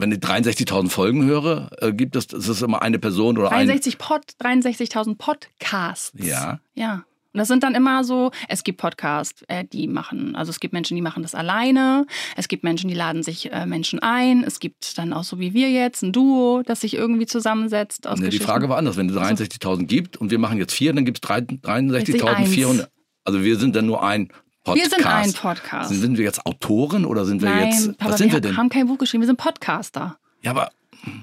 wenn 0.00 0.11
ich 0.11 0.19
63.000 0.19 0.88
Folgen 0.88 1.25
höre, 1.25 1.71
äh, 1.81 1.93
gibt 1.93 2.17
es, 2.17 2.26
ist 2.26 2.49
das 2.49 2.62
immer 2.62 2.83
eine 2.83 2.99
Person 2.99 3.38
oder 3.38 3.50
63 3.50 3.95
ein... 3.95 3.99
Pod, 3.99 4.23
63.000 4.40 5.17
Podcasts. 5.17 6.12
Ja. 6.17 6.59
Ja. 6.75 7.05
Und 7.32 7.38
das 7.38 7.49
sind 7.49 7.62
dann 7.62 7.75
immer 7.75 8.02
so, 8.02 8.30
es 8.49 8.64
gibt 8.64 8.78
Podcasts, 8.78 9.42
äh, 9.49 9.64
die 9.64 9.87
machen, 9.87 10.34
also 10.34 10.50
es 10.50 10.58
gibt 10.58 10.72
Menschen, 10.72 10.96
die 10.96 11.02
machen 11.02 11.22
das 11.22 11.34
alleine, 11.34 12.06
es 12.37 12.49
gibt 12.49 12.64
Menschen, 12.64 12.88
die 12.88 12.94
laden 12.94 13.22
sich 13.22 13.52
äh, 13.52 13.66
Menschen 13.66 14.00
ein, 14.00 14.42
es 14.42 14.58
gibt 14.58 14.99
dann 14.99 15.12
auch 15.12 15.25
so 15.25 15.38
wie 15.38 15.54
wir 15.54 15.70
jetzt 15.70 16.02
ein 16.02 16.12
Duo, 16.12 16.62
das 16.64 16.80
sich 16.80 16.94
irgendwie 16.94 17.26
zusammensetzt 17.26 18.06
aus 18.06 18.18
Nee, 18.18 18.30
die 18.30 18.38
Frage 18.38 18.68
war 18.68 18.78
anders. 18.78 18.96
Wenn 18.96 19.08
es 19.08 19.16
63.000 19.16 19.84
gibt 19.84 20.16
und 20.16 20.30
wir 20.30 20.38
machen 20.38 20.58
jetzt 20.58 20.75
vier, 20.75 20.92
dann 20.92 21.04
gibt 21.04 21.25
es 21.25 21.30
63.400. 21.30 21.60
63.100. 21.62 22.88
Also 23.25 23.42
wir 23.44 23.56
sind 23.56 23.76
dann 23.76 23.87
nur 23.87 24.02
ein 24.02 24.28
Podcast. 24.64 24.76
Wir 24.76 24.90
sind 24.90 25.06
ein 25.06 25.32
Podcast. 25.32 25.90
Sind, 25.90 26.18
wir 26.18 26.25
jetzt 26.25 26.44
Autoren 26.46 27.04
oder 27.04 27.25
sind 27.25 27.42
wir 27.42 27.49
Nein, 27.49 27.70
jetzt. 27.70 27.96
Papa, 27.99 28.12
was 28.12 28.18
sind 28.18 28.28
wir 28.28 28.34
wir 28.34 28.40
denn? 28.40 28.56
haben 28.56 28.68
kein 28.68 28.87
Buch 28.87 28.99
geschrieben, 28.99 29.22
wir 29.22 29.26
sind 29.26 29.38
Podcaster. 29.38 30.18
Ja, 30.42 30.50
aber 30.50 30.70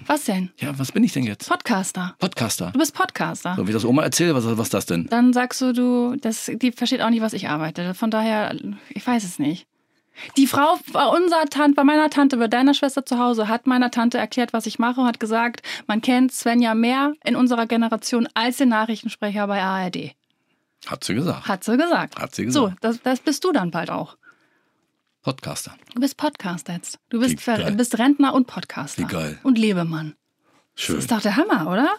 Was 0.05 0.25
denn? 0.25 0.49
ja, 0.59 0.77
was 0.79 0.91
bin 0.91 1.03
ich 1.03 1.13
denn 1.13 1.23
jetzt? 1.23 1.47
Podcaster. 1.49 2.15
Podcaster. 2.19 2.71
Du 2.73 2.79
bist 2.79 2.93
Podcaster. 2.95 3.55
So, 3.57 3.67
wie 3.67 3.71
das 3.73 3.85
Oma 3.85 4.03
erzähle, 4.03 4.33
was, 4.35 4.45
was 4.45 4.59
ist 4.67 4.73
das 4.73 4.85
denn? 4.85 5.07
Dann 5.07 5.33
sagst 5.33 5.61
du, 5.61 5.73
du, 5.73 6.15
das, 6.19 6.49
die 6.55 6.71
versteht 6.71 7.01
auch 7.01 7.09
nicht, 7.09 7.21
was 7.21 7.33
ich 7.33 7.49
arbeite. 7.49 7.93
Von 7.93 8.09
daher, 8.11 8.55
ich 8.89 9.05
weiß 9.05 9.23
es 9.23 9.39
nicht. 9.39 9.67
Die 10.35 10.47
Frau 10.47 10.79
bei 10.93 11.05
unserer 11.05 11.45
Tante, 11.45 11.75
bei 11.75 11.83
meiner 11.83 12.09
Tante, 12.09 12.37
bei 12.37 12.47
deiner 12.47 12.73
Schwester 12.73 13.05
zu 13.05 13.19
Hause, 13.19 13.47
hat 13.47 13.67
meiner 13.67 13.91
Tante 13.91 14.17
erklärt, 14.17 14.51
was 14.51 14.65
ich 14.65 14.79
mache 14.79 15.01
und 15.01 15.07
hat 15.07 15.19
gesagt, 15.19 15.61
man 15.85 16.01
kennt 16.01 16.31
Svenja 16.31 16.73
mehr 16.73 17.13
in 17.23 17.35
unserer 17.35 17.67
Generation 17.67 18.27
als 18.33 18.57
den 18.57 18.69
Nachrichtensprecher 18.69 19.45
bei 19.45 19.61
ARD. 19.61 20.15
Hat 20.87 21.03
sie 21.03 21.13
gesagt. 21.13 21.47
Hat 21.47 21.63
sie 21.63 21.77
gesagt. 21.77 22.19
Hat 22.19 22.33
sie 22.33 22.49
So, 22.49 22.63
gesagt. 22.65 22.83
das, 22.83 23.01
das 23.03 23.19
bist 23.19 23.43
du 23.43 23.51
dann 23.51 23.69
bald 23.69 23.91
auch. 23.91 24.17
Podcaster. 25.27 25.75
Du 25.93 25.99
bist 25.99 26.15
Podcaster 26.15 26.71
jetzt. 26.71 26.99
Du 27.09 27.19
bist, 27.19 27.35
bist 27.75 27.99
Rentner 27.99 28.33
und 28.33 28.47
Podcaster. 28.47 29.01
Wie 29.01 29.07
geil. 29.07 29.37
Und 29.43 29.57
Lebemann. 29.57 30.15
Schön. 30.73 30.99
Ist 30.99 31.11
doch 31.11 31.19
der 31.19 31.35
Hammer, 31.35 31.69
oder? 31.69 31.89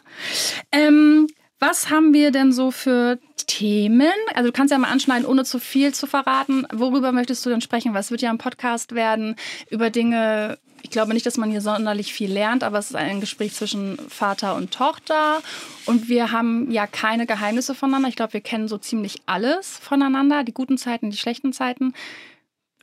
Ähm, 0.72 1.26
was 1.58 1.90
haben 1.90 2.14
wir 2.14 2.30
denn 2.30 2.52
so 2.52 2.70
für 2.70 3.18
Themen? 3.46 4.14
Also 4.32 4.48
du 4.48 4.52
kannst 4.54 4.72
ja 4.72 4.78
mal 4.78 4.90
anschneiden, 4.90 5.26
ohne 5.26 5.44
zu 5.44 5.58
viel 5.58 5.92
zu 5.92 6.06
verraten. 6.06 6.66
Worüber 6.72 7.12
möchtest 7.12 7.44
du 7.44 7.50
denn 7.50 7.60
sprechen? 7.60 7.92
Was 7.92 8.10
wird 8.10 8.22
ja 8.22 8.30
ein 8.30 8.38
Podcast 8.38 8.94
werden 8.94 9.36
über 9.68 9.90
Dinge? 9.90 10.58
Ich 10.80 10.88
glaube 10.88 11.12
nicht, 11.12 11.26
dass 11.26 11.36
man 11.36 11.50
hier 11.50 11.60
sonderlich 11.60 12.14
viel 12.14 12.32
lernt, 12.32 12.64
aber 12.64 12.78
es 12.78 12.88
ist 12.88 12.96
ein 12.96 13.20
Gespräch 13.20 13.52
zwischen 13.52 13.98
Vater 14.08 14.54
und 14.54 14.72
Tochter. 14.72 15.42
Und 15.84 16.08
wir 16.08 16.32
haben 16.32 16.70
ja 16.70 16.86
keine 16.86 17.26
Geheimnisse 17.26 17.74
voneinander. 17.74 18.08
Ich 18.08 18.16
glaube, 18.16 18.32
wir 18.32 18.40
kennen 18.40 18.68
so 18.68 18.78
ziemlich 18.78 19.20
alles 19.26 19.76
voneinander, 19.76 20.44
die 20.44 20.54
guten 20.54 20.78
Zeiten, 20.78 21.10
die 21.10 21.18
schlechten 21.18 21.52
Zeiten. 21.52 21.92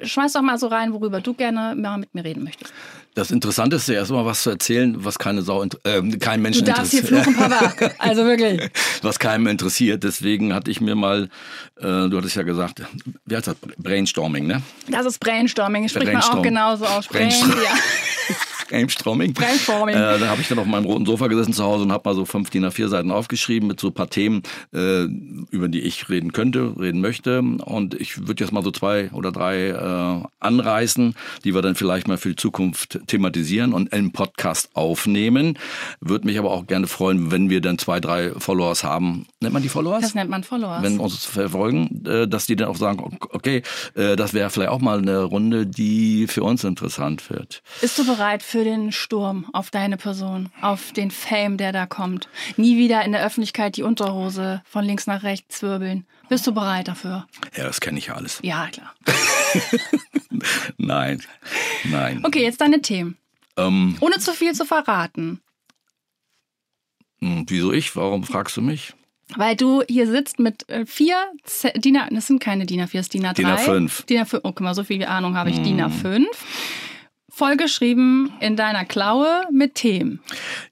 Schmeiß 0.02 0.34
doch 0.34 0.42
mal 0.42 0.58
so 0.58 0.68
rein, 0.68 0.92
worüber 0.94 1.22
du 1.22 1.34
gerne 1.34 1.74
mal 1.76 1.98
mit 1.98 2.14
mir 2.14 2.24
reden 2.24 2.44
möchtest. 2.44 2.74
Das 3.14 3.32
Interessante 3.32 3.78
ist 3.78 3.88
ja 3.88 3.96
erstmal 3.96 4.26
was 4.26 4.44
zu 4.44 4.50
erzählen, 4.50 4.94
was 5.06 5.18
keine 5.18 5.42
Sau, 5.42 5.64
äh, 5.64 5.68
keinen 6.18 6.40
Du 6.40 6.44
Menschen 6.44 6.66
darfst 6.66 6.92
hier 6.92 7.00
interessiert. 7.00 7.36
fluchen, 7.36 7.50
Papa. 7.50 7.94
Also 8.00 8.26
wirklich. 8.26 8.70
was 9.04 9.20
keinem 9.20 9.48
interessiert. 9.48 10.04
Deswegen 10.04 10.54
hatte 10.54 10.70
ich 10.70 10.82
mir 10.82 10.96
mal, 10.96 11.30
äh, 11.78 11.82
du 12.10 12.18
hattest 12.18 12.36
ja 12.36 12.44
gesagt, 12.44 12.82
wie 13.26 13.36
heißt 13.36 13.48
das? 13.48 13.56
Brainstorming, 13.78 14.48
ne? 14.48 14.62
Das 14.90 15.06
ist 15.06 15.20
Brainstorming. 15.20 15.88
Spricht 15.88 16.12
man 16.12 16.22
auch 16.24 16.42
genauso 16.42 16.86
aus. 16.86 17.08
Brain, 17.08 17.30
Brainstorm. 17.30 17.52
ja. 17.64 17.70
Brainstorming. 18.68 19.34
Brainstorming. 19.34 19.96
Äh, 19.96 20.20
da 20.20 20.28
habe 20.28 20.42
ich 20.42 20.48
dann 20.48 20.60
auf 20.60 20.66
meinem 20.66 20.86
roten 20.86 21.06
Sofa 21.06 21.28
gesessen 21.28 21.54
zu 21.54 21.64
Hause 21.64 21.84
und 21.84 21.92
habe 21.92 22.10
mal 22.10 22.16
so 22.16 22.26
fünf 22.26 22.50
DIN 22.50 22.66
A4 22.66 22.88
Seiten 22.88 23.12
aufgeschrieben 23.12 23.68
mit 23.68 23.80
so 23.80 23.88
ein 23.88 23.94
paar 23.94 24.10
Themen, 24.10 24.44
äh, 24.74 25.04
über 25.52 25.68
die 25.68 25.82
ich 25.82 26.10
reden 26.10 26.32
könnte, 26.32 26.74
reden 26.80 27.02
möchte. 27.02 27.40
Und 27.40 27.94
ich 27.96 28.28
würde 28.28 28.44
jetzt 28.44 28.52
mal 28.52 28.64
so 28.64 28.72
zwei 28.72 29.12
oder 29.12 29.32
drei 29.32 29.70
äh, 29.70 30.28
anreißen, 30.40 31.16
die 31.44 31.54
wir 31.54 31.62
dann 31.62 31.76
vielleicht 31.76 32.08
mal 32.08 32.18
für 32.18 32.30
die 32.30 32.36
Zukunft 32.36 33.00
thematisieren 33.08 33.74
und 33.74 33.94
im 33.94 34.12
Podcast 34.12 34.70
aufnehmen. 34.74 35.58
Würde 36.00 36.26
mich 36.26 36.40
aber 36.40 36.52
auch 36.52 36.68
gerne 36.68 36.88
freuen, 36.88 37.32
wenn 37.32 37.50
wir 37.50 37.62
dann 37.62 37.78
zwei, 37.78 38.00
drei 38.00 38.32
Followers 38.32 38.84
haben. 38.84 39.28
Nennt 39.42 39.54
man 39.54 39.64
die 39.64 39.70
Followers? 39.70 40.02
Das 40.02 40.16
nennt 40.16 40.30
man 40.30 40.44
Followers. 40.44 40.84
wenn 40.84 41.00
uns 41.00 41.26
verfolgen, 41.26 42.04
äh, 42.06 42.28
dass 42.28 42.46
die 42.46 42.56
dann 42.56 42.70
auch 42.70 42.78
sagen, 42.78 43.18
okay, 43.32 43.62
äh, 43.96 44.16
das 44.16 44.34
wäre 44.34 44.50
vielleicht 44.50 44.72
auch 44.72 44.82
mal 44.82 45.00
eine 45.00 45.24
Runde, 45.24 45.66
die 45.66 46.28
für 46.28 46.44
uns 46.44 46.64
interessant 46.64 47.30
wird. 47.30 47.62
Bist 47.82 47.98
du 47.98 48.06
bereit 48.06 48.44
für 48.44 48.55
den 48.64 48.92
Sturm 48.92 49.48
auf 49.54 49.70
deine 49.72 49.98
Person, 49.98 50.50
auf 50.62 50.92
den 50.94 51.12
Fame, 51.12 51.58
der 51.58 51.72
da 51.72 51.86
kommt? 51.86 52.30
Nie 52.58 52.78
wieder 52.78 53.04
in 53.04 53.12
der 53.12 53.26
Öffentlichkeit 53.26 53.76
die 53.78 53.84
Unterhose 53.84 54.62
von 54.66 54.86
links 54.86 55.08
nach 55.08 55.24
rechts 55.24 55.62
wirbeln. 55.62 56.06
Bist 56.30 56.48
du 56.48 56.54
bereit 56.54 56.88
dafür? 56.88 57.28
Ja, 57.56 57.64
das 57.66 57.82
kenne 57.82 57.98
ich 57.98 58.08
ja 58.08 58.16
alles. 58.16 58.40
Ja, 58.44 58.68
klar. 58.68 58.94
Nein, 60.78 61.22
nein. 61.86 62.22
Okay, 62.26 62.44
jetzt 62.44 62.60
deine 62.62 62.82
Themen. 62.82 63.18
Ähm, 63.58 63.96
Ohne 64.02 64.20
zu 64.20 64.34
viel 64.34 64.54
zu 64.54 64.66
verraten. 64.66 65.40
hm, 67.22 67.46
wieso 67.48 67.72
ich? 67.72 67.96
Warum 67.96 68.24
fragst 68.24 68.58
du 68.58 68.62
mich? 68.62 68.94
Weil 69.36 69.56
du 69.56 69.82
hier 69.88 70.08
sitzt 70.08 70.40
mit 70.40 70.68
äh, 70.70 70.86
vier 70.86 71.16
Z 71.44 71.84
DIN 71.84 71.98
A, 71.98 72.08
das 72.12 72.28
sind 72.28 72.40
keine 72.40 72.66
DIN 72.66 72.82
A4, 72.82 72.92
das 72.94 73.02
ist 73.02 73.14
DIN 73.14 73.26
A3. 73.26 73.34
DIN 73.34 73.48
A5. 73.48 74.06
DIN 74.06 74.22
A5, 74.24 74.36
oh, 74.38 74.52
guck 74.52 74.62
mal, 74.62 74.76
so 74.76 74.84
viel 74.84 75.04
Ahnung 75.06 75.36
habe 75.36 75.50
ich, 75.50 75.60
DIN 75.62 75.82
A5. 75.82 76.26
Vollgeschrieben 77.36 78.32
in 78.40 78.56
deiner 78.56 78.86
Klaue 78.86 79.44
mit 79.52 79.76
Themen. 79.76 80.22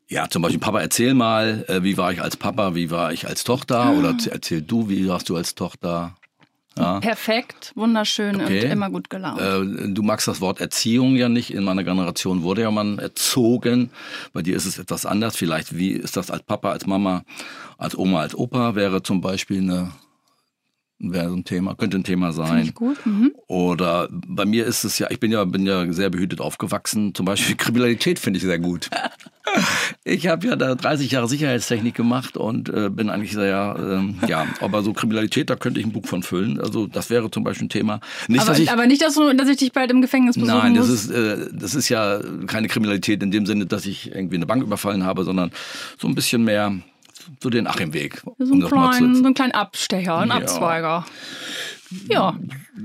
Ja, 0.07 0.29
zum 0.29 0.41
Beispiel, 0.41 0.61
Papa, 0.61 0.79
erzähl 0.79 1.13
mal, 1.13 1.65
äh, 1.67 1.83
wie 1.83 1.97
war 1.97 2.13
ich 2.13 2.21
als 2.21 2.37
Papa, 2.37 2.73
wie 2.73 2.89
war 2.89 3.11
ich 3.11 3.27
als 3.27 3.43
Tochter? 3.43 3.91
Oder 3.97 4.09
Ah. 4.09 4.11
erzähl- 4.11 4.31
erzähl 4.31 4.61
du, 4.61 4.87
wie 4.87 5.07
warst 5.09 5.27
du 5.27 5.35
als 5.35 5.55
Tochter? 5.55 6.15
Ja. 6.77 7.01
Perfekt, 7.01 7.71
wunderschön 7.75 8.41
Okay. 8.41 8.63
und 8.65 8.71
immer 8.71 8.89
gut 8.89 9.09
gelaunt. 9.09 9.39
Äh, 9.41 9.89
Du 9.93 10.01
magst 10.03 10.27
das 10.27 10.39
Wort 10.41 10.61
Erziehung 10.61 11.15
ja 11.17 11.27
nicht. 11.29 11.53
In 11.53 11.63
meiner 11.65 11.83
Generation 11.83 12.41
wurde 12.43 12.61
ja 12.61 12.71
man 12.71 12.97
erzogen. 12.97 13.91
Bei 14.31 14.41
dir 14.41 14.55
ist 14.55 14.65
es 14.65 14.79
etwas 14.79 15.05
anders. 15.05 15.35
Vielleicht, 15.35 15.77
wie 15.77 15.91
ist 15.91 16.15
das 16.17 16.31
als 16.31 16.43
Papa, 16.43 16.71
als 16.71 16.85
Mama, 16.87 17.23
als 17.77 17.95
Oma, 17.97 18.21
als 18.21 18.35
Opa 18.35 18.73
wäre 18.73 19.03
zum 19.03 19.19
Beispiel 19.21 19.59
eine, 19.59 19.91
wäre 21.11 21.29
so 21.29 21.35
ein 21.35 21.43
Thema, 21.43 21.75
könnte 21.75 21.97
ein 21.97 22.03
Thema 22.03 22.31
Finde 22.31 22.47
sein. 22.47 22.63
ich 22.63 22.73
gut. 22.73 23.05
Mhm. 23.05 23.33
Oder 23.47 24.07
bei 24.11 24.45
mir 24.45 24.65
ist 24.65 24.83
es 24.83 24.99
ja, 24.99 25.09
ich 25.09 25.19
bin 25.19 25.31
ja, 25.31 25.43
bin 25.45 25.65
ja 25.65 25.91
sehr 25.91 26.09
behütet 26.09 26.39
aufgewachsen. 26.39 27.13
Zum 27.13 27.25
Beispiel 27.25 27.55
Kriminalität 27.57 28.19
finde 28.19 28.37
ich 28.37 28.43
sehr 28.43 28.59
gut. 28.59 28.89
Ich 30.05 30.27
habe 30.27 30.47
ja 30.47 30.55
da 30.55 30.73
30 30.73 31.11
Jahre 31.11 31.27
Sicherheitstechnik 31.27 31.93
gemacht 31.93 32.37
und 32.37 32.69
äh, 32.69 32.89
bin 32.89 33.09
eigentlich 33.09 33.33
sehr, 33.33 33.75
ähm, 33.77 34.15
ja, 34.27 34.47
aber 34.61 34.81
so 34.83 34.93
Kriminalität, 34.93 35.49
da 35.49 35.55
könnte 35.55 35.79
ich 35.79 35.85
ein 35.85 35.91
Buch 35.91 36.05
von 36.05 36.23
füllen. 36.23 36.59
Also 36.59 36.87
das 36.87 37.09
wäre 37.09 37.29
zum 37.29 37.43
Beispiel 37.43 37.65
ein 37.65 37.69
Thema. 37.69 37.99
Nicht, 38.27 38.41
Aber, 38.41 38.51
dass 38.51 38.59
ich, 38.59 38.71
aber 38.71 38.87
nicht, 38.87 39.01
dass, 39.01 39.15
du, 39.15 39.33
dass 39.33 39.47
ich 39.49 39.57
dich 39.57 39.71
bald 39.71 39.91
im 39.91 40.01
Gefängnis 40.01 40.35
besuchen 40.35 40.57
Nein, 40.57 40.75
das 40.75 40.87
muss. 40.87 41.05
ist, 41.05 41.11
äh, 41.11 41.49
das 41.51 41.75
ist 41.75 41.89
ja 41.89 42.19
keine 42.47 42.67
Kriminalität 42.67 43.21
in 43.21 43.31
dem 43.31 43.45
Sinne, 43.45 43.65
dass 43.65 43.85
ich 43.85 44.11
irgendwie 44.13 44.37
eine 44.37 44.45
Bank 44.45 44.63
überfallen 44.63 45.03
habe, 45.03 45.23
sondern 45.23 45.51
so 45.99 46.07
ein 46.07 46.15
bisschen 46.15 46.43
mehr 46.43 46.73
so 47.41 47.49
den 47.49 47.67
Achimweg. 47.67 48.21
so, 48.37 48.53
um 48.53 48.61
einen 48.61 48.67
kleinen, 48.67 49.15
so 49.15 49.23
einen 49.25 49.33
kleinen 49.33 49.51
Abstecher, 49.53 50.17
ein 50.19 50.29
Ja. 50.29 50.35
Abzweiger. 50.35 51.05
Ja. 52.09 52.37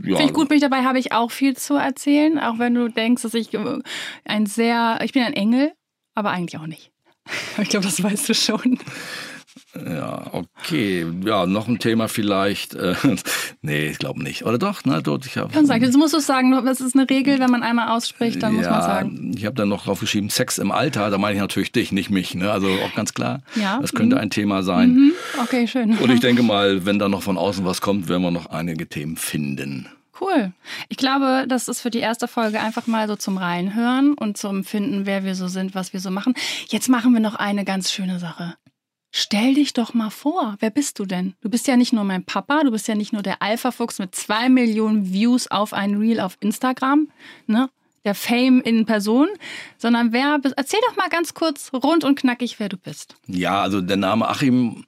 ja, 0.04 0.16
Finde 0.16 0.23
ich 0.25 0.33
gut, 0.35 0.49
bin 0.49 0.57
ich 0.57 0.62
dabei, 0.62 0.83
habe 0.85 0.99
ich 0.99 1.12
auch 1.12 1.30
viel 1.30 1.57
zu 1.57 1.75
erzählen. 1.76 2.38
Auch 2.38 2.59
wenn 2.59 2.75
du 2.75 2.88
denkst, 2.88 3.23
dass 3.23 3.35
ich 3.35 3.54
äh, 3.54 3.78
ein 4.25 4.47
sehr, 4.47 4.99
ich 5.02 5.12
bin 5.12 5.23
ein 5.23 5.33
Engel, 5.33 5.73
aber 6.14 6.30
eigentlich 6.30 6.59
auch 6.61 6.66
nicht. 6.66 6.90
Ich 7.61 7.68
glaube, 7.68 7.85
das 7.87 8.02
weißt 8.02 8.28
du 8.28 8.35
schon. 8.35 8.78
Ja, 9.75 10.26
okay. 10.32 11.06
Ja, 11.25 11.46
noch 11.46 11.68
ein 11.68 11.78
Thema 11.78 12.08
vielleicht. 12.08 12.75
Äh, 12.75 12.94
nee, 13.62 13.88
ich 13.88 13.98
glaube 13.98 14.22
nicht. 14.22 14.44
Oder 14.44 14.58
doch? 14.58 14.80
Na, 14.84 15.00
dort, 15.00 15.26
ich 15.26 15.37
hab, 15.37 15.52
Dann 15.52 15.66
sag, 15.66 15.82
jetzt 15.82 15.96
musst 15.96 16.14
du 16.14 16.18
es 16.18 16.26
sagen, 16.26 16.50
das 16.64 16.80
ist 16.80 16.96
eine 16.96 17.08
Regel, 17.08 17.38
wenn 17.38 17.50
man 17.50 17.62
einmal 17.62 17.88
ausspricht, 17.88 18.42
dann 18.42 18.54
muss 18.54 18.64
man 18.64 18.82
sagen. 18.82 19.34
Ich 19.37 19.44
habe 19.44 19.54
dann 19.54 19.68
noch 19.68 19.84
drauf 19.84 20.00
geschrieben, 20.00 20.30
Sex 20.30 20.58
im 20.58 20.70
Alter. 20.70 21.10
Da 21.10 21.18
meine 21.18 21.34
ich 21.34 21.40
natürlich 21.40 21.70
dich, 21.70 21.92
nicht 21.92 22.10
mich. 22.10 22.34
Ne? 22.34 22.50
Also 22.50 22.68
auch 22.68 22.94
ganz 22.94 23.12
klar. 23.12 23.42
Ja, 23.56 23.78
Das 23.80 23.92
könnte 23.92 24.16
mhm. 24.16 24.22
ein 24.22 24.30
Thema 24.30 24.62
sein. 24.62 24.94
Mhm. 24.94 25.12
Okay, 25.42 25.66
schön. 25.66 25.98
Und 25.98 26.10
ich 26.10 26.20
denke 26.28 26.42
mal, 26.42 26.87
wenn 26.87 26.98
da 26.98 27.08
noch 27.08 27.22
von 27.22 27.37
außen 27.37 27.64
was 27.64 27.80
kommt, 27.80 28.08
werden 28.08 28.22
wir 28.22 28.30
noch 28.30 28.46
einige 28.46 28.88
Themen 28.88 29.16
finden. 29.16 29.88
Cool. 30.20 30.52
Ich 30.88 30.96
glaube, 30.96 31.44
das 31.46 31.68
ist 31.68 31.80
für 31.80 31.90
die 31.90 32.00
erste 32.00 32.26
Folge 32.26 32.58
einfach 32.60 32.87
mal 32.87 33.06
so 33.06 33.14
zum 33.14 33.37
Reinhören 33.37 34.14
und 34.14 34.37
zum 34.37 34.64
Finden, 34.64 35.06
wer 35.06 35.25
wir 35.25 35.34
so 35.34 35.46
sind, 35.46 35.75
was 35.75 35.92
wir 35.92 36.00
so 36.00 36.10
machen. 36.10 36.34
Jetzt 36.68 36.88
machen 36.88 37.12
wir 37.12 37.20
noch 37.20 37.37
eine 37.37 37.64
ganz 37.64 37.92
schöne 37.92 38.18
Sache. 38.18 38.54
Stell 39.10 39.54
dich 39.54 39.72
doch 39.72 39.94
mal 39.94 40.10
vor, 40.10 40.56
wer 40.60 40.70
bist 40.70 40.98
du 40.98 41.06
denn? 41.06 41.34
Du 41.40 41.48
bist 41.48 41.66
ja 41.66 41.76
nicht 41.76 41.92
nur 41.92 42.04
mein 42.04 42.24
Papa, 42.24 42.62
du 42.62 42.70
bist 42.70 42.88
ja 42.88 42.94
nicht 42.94 43.12
nur 43.12 43.22
der 43.22 43.40
Alpha-Fuchs 43.42 43.98
mit 43.98 44.14
zwei 44.14 44.48
Millionen 44.48 45.12
Views 45.12 45.50
auf 45.50 45.72
ein 45.72 45.96
Reel 45.96 46.20
auf 46.20 46.36
Instagram, 46.40 47.08
ne? 47.46 47.70
Der 48.04 48.14
Fame 48.14 48.62
in 48.62 48.86
Person, 48.86 49.28
sondern 49.76 50.12
wer 50.12 50.38
bist, 50.38 50.54
erzähl 50.56 50.78
doch 50.88 50.96
mal 50.96 51.08
ganz 51.08 51.34
kurz 51.34 51.70
rund 51.74 52.04
und 52.04 52.18
knackig, 52.18 52.58
wer 52.58 52.68
du 52.68 52.76
bist. 52.78 53.16
Ja, 53.26 53.60
also 53.60 53.80
der 53.80 53.96
Name 53.96 54.28
Achim 54.28 54.84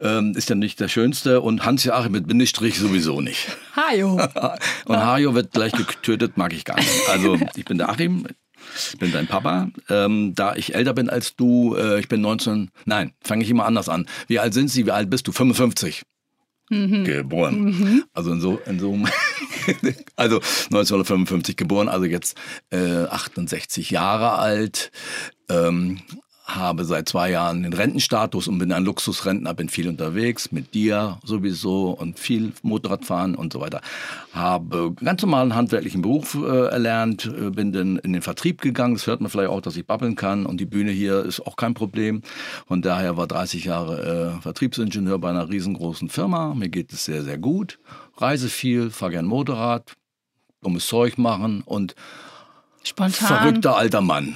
ähm, 0.00 0.34
ist 0.36 0.50
ja 0.50 0.54
nicht 0.54 0.80
der 0.80 0.88
schönste 0.88 1.40
und 1.40 1.64
Hans-Joachim 1.64 2.12
mit 2.12 2.26
Bindestrich 2.26 2.78
sowieso 2.78 3.20
nicht. 3.20 3.56
Hajo. 3.76 4.20
Und 4.86 4.96
Hajo 4.96 5.34
wird 5.34 5.52
gleich 5.52 5.72
getötet, 5.72 6.36
mag 6.36 6.52
ich 6.52 6.64
gar 6.64 6.76
nicht. 6.76 7.08
Also 7.08 7.38
ich 7.54 7.64
bin 7.64 7.78
der 7.78 7.90
Achim, 7.90 8.26
bin 8.98 9.12
dein 9.12 9.26
Papa. 9.26 9.70
Ähm, 9.88 10.34
da 10.34 10.54
ich 10.56 10.74
älter 10.74 10.94
bin 10.94 11.10
als 11.10 11.36
du, 11.36 11.74
äh, 11.76 12.00
ich 12.00 12.08
bin 12.08 12.20
19, 12.20 12.70
nein, 12.84 13.12
fange 13.20 13.44
ich 13.44 13.50
immer 13.50 13.66
anders 13.66 13.88
an. 13.88 14.06
Wie 14.26 14.38
alt 14.38 14.54
sind 14.54 14.68
Sie, 14.68 14.86
wie 14.86 14.90
alt 14.92 15.10
bist 15.10 15.26
du? 15.28 15.32
55. 15.32 16.02
Geboren. 17.04 18.04
Also 18.12 18.32
in 18.32 18.40
so, 18.40 18.60
in 18.66 18.78
so 18.78 18.92
also 20.16 20.36
1955 20.36 21.56
geboren, 21.56 21.88
also 21.88 22.04
jetzt 22.04 22.36
äh, 22.70 23.04
68 23.04 23.90
Jahre 23.90 24.32
alt. 24.32 24.90
Ähm, 25.48 26.00
habe 26.48 26.86
seit 26.86 27.08
zwei 27.08 27.30
Jahren 27.30 27.62
den 27.62 27.74
Rentenstatus 27.74 28.48
und 28.48 28.58
bin 28.58 28.72
ein 28.72 28.84
Luxusrentner, 28.84 29.52
bin 29.52 29.68
viel 29.68 29.86
unterwegs, 29.86 30.50
mit 30.50 30.72
dir 30.72 31.18
sowieso 31.22 31.90
und 31.90 32.18
viel 32.18 32.54
Motorradfahren 32.62 33.34
und 33.34 33.52
so 33.52 33.60
weiter. 33.60 33.82
Habe 34.32 34.94
ganz 34.94 35.20
normalen 35.20 35.54
handwerklichen 35.54 36.00
Beruf 36.00 36.34
äh, 36.34 36.68
erlernt, 36.68 37.26
äh, 37.26 37.50
bin 37.50 37.72
dann 37.72 37.98
in 37.98 38.14
den 38.14 38.22
Vertrieb 38.22 38.62
gegangen. 38.62 38.94
Das 38.94 39.06
hört 39.06 39.20
man 39.20 39.30
vielleicht 39.30 39.50
auch, 39.50 39.60
dass 39.60 39.76
ich 39.76 39.86
babbeln 39.86 40.16
kann 40.16 40.46
und 40.46 40.58
die 40.58 40.64
Bühne 40.64 40.90
hier 40.90 41.22
ist 41.22 41.40
auch 41.40 41.56
kein 41.56 41.74
Problem. 41.74 42.22
Von 42.66 42.80
daher 42.80 43.18
war 43.18 43.26
30 43.26 43.64
Jahre 43.64 44.38
äh, 44.38 44.42
Vertriebsingenieur 44.42 45.18
bei 45.18 45.28
einer 45.28 45.50
riesengroßen 45.50 46.08
Firma. 46.08 46.54
Mir 46.54 46.70
geht 46.70 46.94
es 46.94 47.04
sehr, 47.04 47.22
sehr 47.22 47.36
gut. 47.36 47.78
Reise 48.16 48.48
viel, 48.48 48.90
fahre 48.90 49.12
gern 49.12 49.26
Motorrad, 49.26 49.92
dummes 50.62 50.86
Zeug 50.86 51.18
machen 51.18 51.62
und 51.66 51.94
Spontan. 52.84 53.12
verrückter 53.12 53.76
alter 53.76 54.00
Mann. 54.00 54.34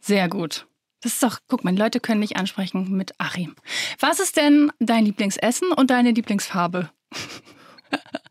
Sehr 0.00 0.28
gut. 0.28 0.68
Das 1.00 1.12
ist 1.12 1.22
doch, 1.22 1.38
guck 1.46 1.62
mal, 1.64 1.76
Leute 1.76 2.00
können 2.00 2.20
dich 2.20 2.36
ansprechen 2.36 2.90
mit 2.96 3.12
Achim. 3.18 3.54
Was 4.00 4.18
ist 4.20 4.36
denn 4.36 4.72
dein 4.80 5.04
Lieblingsessen 5.04 5.70
und 5.72 5.90
deine 5.90 6.10
Lieblingsfarbe? 6.12 6.90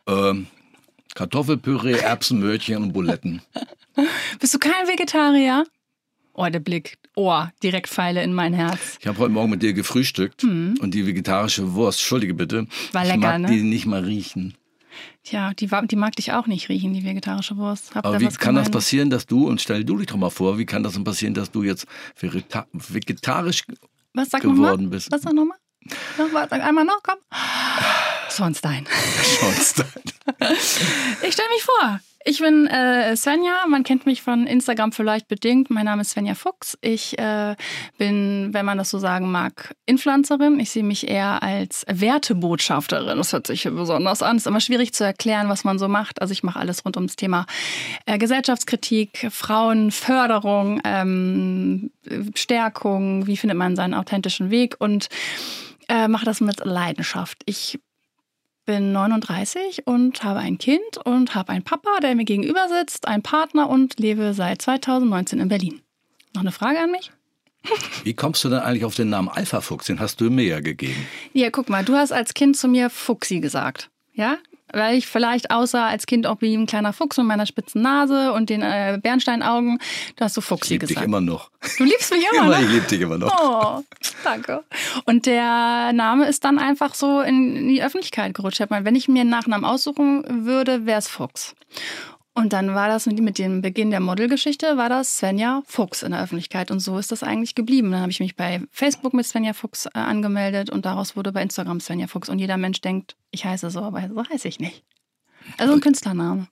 Ähm, 0.08 0.48
Kartoffelpüree, 1.16 1.98
Erbsenmörchen 2.00 2.78
und 2.84 2.94
Buletten. 2.94 3.42
Bist 4.40 4.54
du 4.54 4.60
kein 4.60 4.88
Vegetarier? 4.88 5.66
Oh, 6.34 6.46
der 6.46 6.60
Blick. 6.60 6.98
Oh, 7.16 7.44
direkt 7.64 7.90
Pfeile 7.90 8.24
in 8.24 8.34
mein 8.34 8.54
Herz. 8.54 8.98
Ich 9.02 9.08
habe 9.08 9.18
heute 9.18 9.32
Morgen 9.32 9.50
mit 9.50 9.64
dir 9.64 9.74
gefrühstückt 9.74 10.44
und 10.44 10.92
die 10.92 11.06
vegetarische 11.08 11.74
Wurst, 11.74 12.00
entschuldige 12.00 12.36
bitte, 12.36 12.62
Mhm. 12.62 12.68
War 12.94 13.02
ich 13.02 13.08
lecker, 13.10 13.20
mag 13.20 13.40
ne? 13.42 13.48
die 13.48 13.64
nicht 13.64 13.86
mal 13.88 14.04
riechen. 14.04 14.54
Tja, 15.28 15.52
die, 15.54 15.68
die 15.90 15.96
mag 15.98 16.16
dich 16.16 16.32
auch 16.32 16.48
nicht 16.48 16.70
riechen, 16.70 16.94
die 16.94 17.04
vegetarische 17.04 17.58
Wurst. 17.58 17.94
Habt 17.94 18.06
Aber 18.06 18.22
wie 18.22 18.28
kann 18.28 18.56
das 18.56 18.68
gemein? 18.68 18.72
passieren, 18.72 19.10
dass 19.10 19.26
du, 19.26 19.46
und 19.46 19.60
stell 19.60 19.84
du 19.84 19.98
dich 19.98 20.08
doch 20.08 20.16
mal 20.16 20.30
vor, 20.30 20.58
wie 20.58 20.66
kann 20.66 20.84
das 20.84 20.94
denn 20.94 21.04
passieren, 21.04 21.34
dass 21.34 21.52
du 21.52 21.64
jetzt 21.64 21.86
vegeta- 22.18 22.66
vegetarisch 22.72 23.64
Was 24.14 24.30
sag 24.30 24.42
geworden 24.42 24.90
bist? 24.90 25.12
Was 25.12 25.24
sag 25.24 25.34
nochmal? 25.34 25.58
Noch, 26.18 26.30
sag 26.50 26.64
einmal 26.64 26.86
noch, 26.86 27.02
komm. 27.04 27.18
Sonstein. 28.30 28.86
schaust? 29.22 29.84
Ich 31.24 31.34
stelle 31.34 31.50
mich 31.50 31.64
vor. 31.64 32.00
Ich 32.30 32.40
bin 32.40 32.68
äh, 32.68 33.16
Svenja, 33.16 33.54
man 33.70 33.86
kennt 33.86 34.06
mich 34.06 34.22
von 34.22 34.48
Instagram 34.48 34.92
vielleicht 34.92 35.30
bedingt. 35.30 35.70
Mein 35.70 35.86
Name 35.86 36.02
ist 36.02 36.10
Svenja 36.10 36.36
Fuchs. 36.36 36.78
Ich 36.82 37.18
äh, 37.18 37.56
bin, 37.98 38.50
wenn 38.52 38.66
man 38.66 38.78
das 38.78 38.90
so 38.90 39.00
sagen 39.00 39.32
mag, 39.32 39.74
Influencerin. 39.86 40.60
Ich 40.60 40.72
sehe 40.72 40.84
mich 40.84 41.08
eher 41.08 41.42
als 41.42 41.86
Wertebotschafterin. 41.88 43.18
Das 43.18 43.32
hört 43.32 43.48
sich 43.48 43.64
besonders 43.64 44.22
an. 44.22 44.36
Es 44.36 44.42
ist 44.42 44.48
immer 44.48 44.60
schwierig 44.60 44.94
zu 44.94 45.06
erklären, 45.06 45.48
was 45.48 45.64
man 45.64 45.80
so 45.80 45.88
macht. 45.88 46.22
Also 46.22 46.34
ich 46.34 46.44
mache 46.44 46.60
alles 46.60 46.84
rund 46.84 46.98
ums 46.98 47.16
Thema 47.16 47.46
äh, 48.06 48.18
Gesellschaftskritik, 48.18 49.30
Frauenförderung, 49.32 50.82
ähm, 50.84 51.92
Stärkung, 52.36 53.26
wie 53.26 53.38
findet 53.38 53.58
man 53.58 53.78
seinen 53.78 53.94
authentischen 53.94 54.52
Weg 54.52 54.76
und 54.80 55.08
äh, 55.88 56.10
mache 56.10 56.26
das 56.26 56.42
mit 56.42 56.66
Leidenschaft. 56.66 57.38
Ich 57.46 57.80
bin 58.68 58.92
39 58.92 59.88
und 59.88 60.24
habe 60.24 60.40
ein 60.40 60.60
Kind 60.60 60.98
und 61.04 61.34
habe 61.34 61.54
einen 61.54 61.64
Papa, 61.64 62.00
der 62.04 62.14
mir 62.14 62.26
gegenüber 62.26 62.68
sitzt, 62.70 63.08
einen 63.08 63.24
Partner 63.24 63.68
und 63.68 64.00
lebe 64.00 64.34
seit 64.36 64.62
2019 64.62 65.40
in 65.40 65.48
Berlin. 65.48 65.82
Noch 66.36 66.42
eine 66.42 66.52
Frage 66.52 66.80
an 66.80 66.92
mich? 66.92 67.12
Wie 68.04 68.14
kommst 68.14 68.44
du 68.44 68.50
denn 68.50 68.60
eigentlich 68.60 68.86
auf 68.86 68.94
den 68.94 69.10
Namen 69.10 69.30
Alpha 69.30 69.62
Fuchs? 69.62 69.88
Den 69.88 70.00
hast 70.00 70.22
du 70.22 70.30
mir 70.30 70.44
ja 70.44 70.60
gegeben. 70.60 71.08
Ja, 71.34 71.50
guck 71.50 71.70
mal, 71.70 71.84
du 71.84 71.96
hast 71.96 72.12
als 72.12 72.34
Kind 72.34 72.56
zu 72.56 72.68
mir 72.68 72.90
Fuchsi 72.90 73.40
gesagt. 73.40 73.90
Ja? 74.14 74.38
Weil 74.74 74.98
ich 74.98 75.08
vielleicht 75.08 75.50
aussah 75.52 75.88
als 75.88 76.06
Kind 76.08 76.28
auch 76.28 76.42
wie 76.42 76.54
ein 76.56 76.66
kleiner 76.66 76.92
Fuchs 76.94 77.18
mit 77.18 77.26
meiner 77.26 77.46
spitzen 77.46 77.82
Nase 77.82 78.34
und 78.34 78.50
den 78.50 78.62
äh, 78.62 79.00
Bernsteinaugen. 79.02 79.80
Da 80.18 80.26
hast 80.26 80.36
du 80.38 80.42
Ich 80.42 80.46
Fuchsi 80.46 80.74
liebe 80.74 80.86
dich 80.88 80.96
gesagt. 80.96 81.08
immer 81.08 81.22
noch. 81.22 81.50
Du 81.78 81.84
liebst 81.84 82.12
mich 82.12 82.26
immer, 82.34 82.46
Immer, 82.46 82.58
ne? 82.60 82.66
ich 82.66 82.72
liebe 82.72 82.88
dich 82.88 83.02
immer 83.02 83.18
noch. 83.18 83.34
Oh, 83.40 83.84
danke. 84.24 84.64
Und 85.06 85.26
der 85.26 85.94
Name 85.94 86.26
ist 86.28 86.44
dann 86.44 86.60
einfach 86.60 86.96
so 86.96 87.22
in, 87.22 87.56
in 87.56 87.68
die 87.70 87.82
Öffentlichkeit 87.82 88.34
gerutscht. 88.34 88.60
Ich 88.60 88.70
meine, 88.70 88.86
wenn 88.86 88.96
ich 88.96 89.08
mir 89.08 89.22
einen 89.22 89.30
Nachnamen 89.30 89.66
aussuchen 89.66 90.46
würde, 90.46 90.86
wäre 90.86 91.00
es 91.00 91.08
Fuchs. 91.08 91.56
Und 92.38 92.54
dann 92.54 92.76
war 92.76 92.88
das 92.88 93.08
mit, 93.08 93.20
mit 93.20 93.40
dem 93.40 93.64
Beginn 93.64 93.90
der 93.90 94.00
Modelgeschichte, 94.00 94.78
war 94.78 94.90
das 94.90 95.18
Svenja 95.18 95.64
Fuchs 95.66 96.04
in 96.04 96.12
der 96.12 96.22
Öffentlichkeit. 96.22 96.70
Und 96.70 96.82
so 96.82 97.00
ist 97.00 97.12
das 97.12 97.24
eigentlich 97.24 97.56
geblieben. 97.56 97.90
Dann 97.90 98.02
habe 98.02 98.12
ich 98.12 98.20
mich 98.20 98.36
bei 98.36 98.62
Facebook 98.70 99.16
mit 99.16 99.26
Svenja 99.26 99.54
Fuchs 99.54 99.88
äh, 99.88 99.90
angemeldet 99.96 100.70
und 100.70 100.86
daraus 100.86 101.16
wurde 101.16 101.32
bei 101.32 101.42
Instagram 101.42 101.80
Svenja 101.80 102.06
Fuchs. 102.06 102.30
Und 102.30 102.38
jeder 102.38 102.58
Mensch 102.58 102.80
denkt, 102.82 103.16
ich 103.32 103.44
heiße 103.44 103.72
so, 103.72 103.82
aber 103.82 104.08
so 104.08 104.24
heiße 104.24 104.48
ich 104.48 104.60
nicht. 104.60 104.84
Also 105.58 105.74
ein 105.74 105.80
Künstlername. 105.80 106.46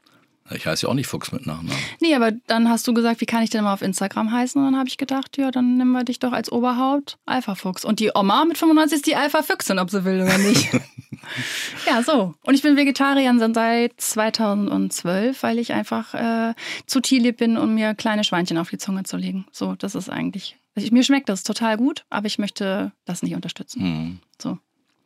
Ich 0.51 0.67
heiße 0.67 0.85
ja 0.85 0.89
auch 0.89 0.93
nicht 0.93 1.07
Fuchs 1.07 1.31
mit 1.31 1.47
Nachnamen. 1.47 1.75
Nee, 2.01 2.13
aber 2.13 2.31
dann 2.31 2.69
hast 2.69 2.87
du 2.87 2.93
gesagt, 2.93 3.19
wie 3.19 3.25
kann 3.25 3.41
ich 3.41 3.49
denn 3.49 3.63
mal 3.63 3.73
auf 3.73 3.81
Instagram 3.81 4.31
heißen? 4.31 4.61
Und 4.61 4.71
dann 4.71 4.79
habe 4.79 4.87
ich 4.87 4.97
gedacht, 4.97 5.37
ja, 5.37 5.49
dann 5.49 5.77
nehmen 5.77 5.91
wir 5.91 6.03
dich 6.03 6.19
doch 6.19 6.33
als 6.33 6.51
Oberhaupt 6.51 7.17
Alpha 7.25 7.55
Fuchs. 7.55 7.83
Und 7.83 7.99
die 7.99 8.11
Oma 8.13 8.45
mit 8.45 8.57
95 8.57 8.97
ist 8.97 9.07
die 9.07 9.15
Alpha 9.15 9.41
Füchsin, 9.41 9.79
ob 9.79 9.89
sie 9.89 10.05
will 10.05 10.21
oder 10.21 10.37
nicht. 10.37 10.69
ja, 11.87 12.03
so. 12.03 12.35
Und 12.43 12.53
ich 12.53 12.61
bin 12.61 12.77
Vegetarierin 12.77 13.39
seit 13.55 13.99
2012, 13.99 15.41
weil 15.41 15.57
ich 15.57 15.73
einfach 15.73 16.13
äh, 16.13 16.53
zu 16.85 16.99
tierlieb 16.99 17.37
bin, 17.37 17.57
um 17.57 17.73
mir 17.73 17.95
kleine 17.95 18.23
Schweinchen 18.23 18.59
auf 18.59 18.69
die 18.69 18.77
Zunge 18.77 19.03
zu 19.03 19.17
legen. 19.17 19.47
So, 19.51 19.73
das 19.73 19.95
ist 19.95 20.09
eigentlich. 20.09 20.57
Ich, 20.75 20.91
mir 20.91 21.03
schmeckt 21.03 21.29
das 21.29 21.41
total 21.41 21.77
gut, 21.77 22.05
aber 22.11 22.27
ich 22.27 22.37
möchte 22.37 22.91
das 23.05 23.23
nicht 23.23 23.33
unterstützen. 23.33 23.81
Hm. 23.81 24.19
So. 24.39 24.59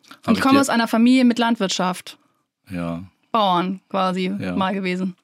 Hab 0.10 0.28
Und 0.28 0.38
ich 0.38 0.42
komme 0.42 0.60
aus 0.60 0.70
einer 0.70 0.90
Familie 0.90 1.24
mit 1.24 1.40
Landwirtschaft. 1.40 2.18
Ja. 2.70 3.04
Bauern 3.32 3.80
quasi 3.90 4.34
Ja. 4.38 4.56
mal 4.56 4.74
gewesen. 4.74 5.16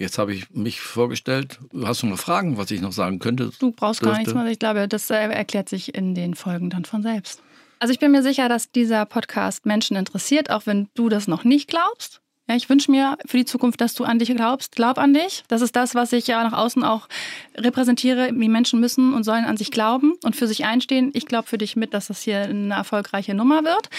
Jetzt 0.00 0.16
habe 0.16 0.32
ich 0.32 0.48
mich 0.48 0.80
vorgestellt. 0.80 1.58
Hast 1.84 2.02
du 2.02 2.06
noch 2.06 2.18
Fragen, 2.18 2.56
was 2.56 2.70
ich 2.70 2.80
noch 2.80 2.92
sagen 2.92 3.18
könnte? 3.18 3.50
Du 3.58 3.70
brauchst 3.70 4.00
gar 4.00 4.14
Dürfte. 4.14 4.30
nichts 4.30 4.34
mehr. 4.34 4.46
Ich 4.50 4.58
glaube, 4.58 4.88
das 4.88 5.10
äh, 5.10 5.16
erklärt 5.16 5.68
sich 5.68 5.94
in 5.94 6.14
den 6.14 6.34
Folgen 6.34 6.70
dann 6.70 6.86
von 6.86 7.02
selbst. 7.02 7.42
Also 7.80 7.92
ich 7.92 7.98
bin 7.98 8.10
mir 8.10 8.22
sicher, 8.22 8.48
dass 8.48 8.72
dieser 8.72 9.04
Podcast 9.04 9.66
Menschen 9.66 9.98
interessiert, 9.98 10.48
auch 10.48 10.62
wenn 10.64 10.88
du 10.94 11.10
das 11.10 11.28
noch 11.28 11.44
nicht 11.44 11.68
glaubst. 11.68 12.22
Ja, 12.48 12.56
ich 12.56 12.70
wünsche 12.70 12.90
mir 12.90 13.18
für 13.26 13.36
die 13.36 13.44
Zukunft, 13.44 13.82
dass 13.82 13.92
du 13.92 14.04
an 14.04 14.18
dich 14.18 14.34
glaubst. 14.34 14.74
Glaub 14.74 14.96
an 14.96 15.12
dich. 15.12 15.44
Das 15.48 15.60
ist 15.60 15.76
das, 15.76 15.94
was 15.94 16.14
ich 16.14 16.26
ja 16.26 16.42
nach 16.44 16.56
außen 16.56 16.82
auch 16.82 17.06
repräsentiere. 17.58 18.32
Die 18.32 18.48
Menschen 18.48 18.80
müssen 18.80 19.12
und 19.12 19.24
sollen 19.24 19.44
an 19.44 19.58
sich 19.58 19.70
glauben 19.70 20.14
und 20.24 20.34
für 20.34 20.46
sich 20.46 20.64
einstehen. 20.64 21.10
Ich 21.12 21.26
glaube 21.26 21.46
für 21.46 21.58
dich 21.58 21.76
mit, 21.76 21.92
dass 21.92 22.06
das 22.06 22.22
hier 22.22 22.40
eine 22.40 22.72
erfolgreiche 22.72 23.34
Nummer 23.34 23.64
wird. 23.64 23.90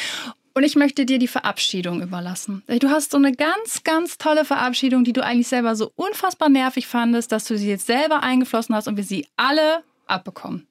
Und 0.53 0.63
ich 0.63 0.75
möchte 0.75 1.05
dir 1.05 1.17
die 1.17 1.27
Verabschiedung 1.27 2.01
überlassen. 2.01 2.63
Du 2.67 2.89
hast 2.89 3.11
so 3.11 3.17
eine 3.17 3.33
ganz, 3.33 3.83
ganz 3.83 4.17
tolle 4.17 4.43
Verabschiedung, 4.43 5.03
die 5.03 5.13
du 5.13 5.23
eigentlich 5.23 5.47
selber 5.47 5.75
so 5.75 5.91
unfassbar 5.95 6.49
nervig 6.49 6.87
fandest, 6.87 7.31
dass 7.31 7.45
du 7.45 7.57
sie 7.57 7.69
jetzt 7.69 7.87
selber 7.87 8.21
eingeflossen 8.21 8.75
hast 8.75 8.87
und 8.87 8.97
wir 8.97 9.03
sie 9.03 9.27
alle 9.37 9.83
abbekommen. 10.07 10.67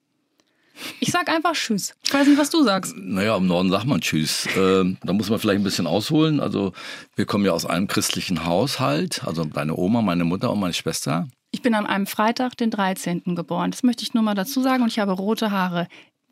Ich 0.98 1.10
sag 1.10 1.28
einfach 1.28 1.52
Tschüss. 1.52 1.94
Ich 2.04 2.12
weiß 2.12 2.26
nicht, 2.26 2.38
was 2.38 2.50
du 2.50 2.62
sagst. 2.62 2.94
Naja, 2.96 3.36
im 3.36 3.46
Norden 3.46 3.70
sagt 3.70 3.86
man 3.86 4.00
Tschüss. 4.00 4.48
Ähm, 4.56 4.96
da 5.02 5.12
muss 5.12 5.30
man 5.30 5.38
vielleicht 5.38 5.60
ein 5.60 5.64
bisschen 5.64 5.86
ausholen. 5.86 6.40
Also 6.40 6.72
wir 7.16 7.26
kommen 7.26 7.44
ja 7.44 7.52
aus 7.52 7.66
einem 7.66 7.86
christlichen 7.86 8.44
Haushalt. 8.46 9.22
Also 9.24 9.44
deine 9.44 9.76
Oma, 9.76 10.02
meine 10.02 10.24
Mutter 10.24 10.50
und 10.50 10.60
meine 10.60 10.72
Schwester. 10.72 11.28
Ich 11.50 11.62
bin 11.62 11.74
an 11.74 11.86
einem 11.86 12.06
Freitag, 12.06 12.56
den 12.56 12.70
13. 12.70 13.22
geboren. 13.34 13.70
Das 13.70 13.82
möchte 13.82 14.02
ich 14.04 14.14
nur 14.14 14.22
mal 14.22 14.34
dazu 14.34 14.62
sagen. 14.62 14.82
Und 14.82 14.88
ich 14.88 14.98
habe 14.98 15.12
rote 15.12 15.50
Haare. 15.50 15.88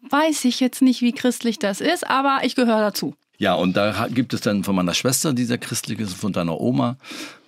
Weiß 0.08 0.44
ich 0.44 0.60
jetzt 0.60 0.80
nicht, 0.80 1.02
wie 1.02 1.12
christlich 1.12 1.58
das 1.58 1.80
ist, 1.80 2.08
aber 2.08 2.40
ich 2.42 2.54
gehöre 2.54 2.80
dazu. 2.80 3.14
Ja, 3.38 3.54
und 3.54 3.76
da 3.76 4.08
gibt 4.08 4.34
es 4.34 4.40
dann 4.40 4.64
von 4.64 4.74
meiner 4.74 4.94
Schwester, 4.94 5.32
die 5.32 5.44
sehr 5.44 5.58
christlich 5.58 6.00
ist, 6.00 6.14
von 6.14 6.32
deiner 6.32 6.60
Oma, 6.60 6.96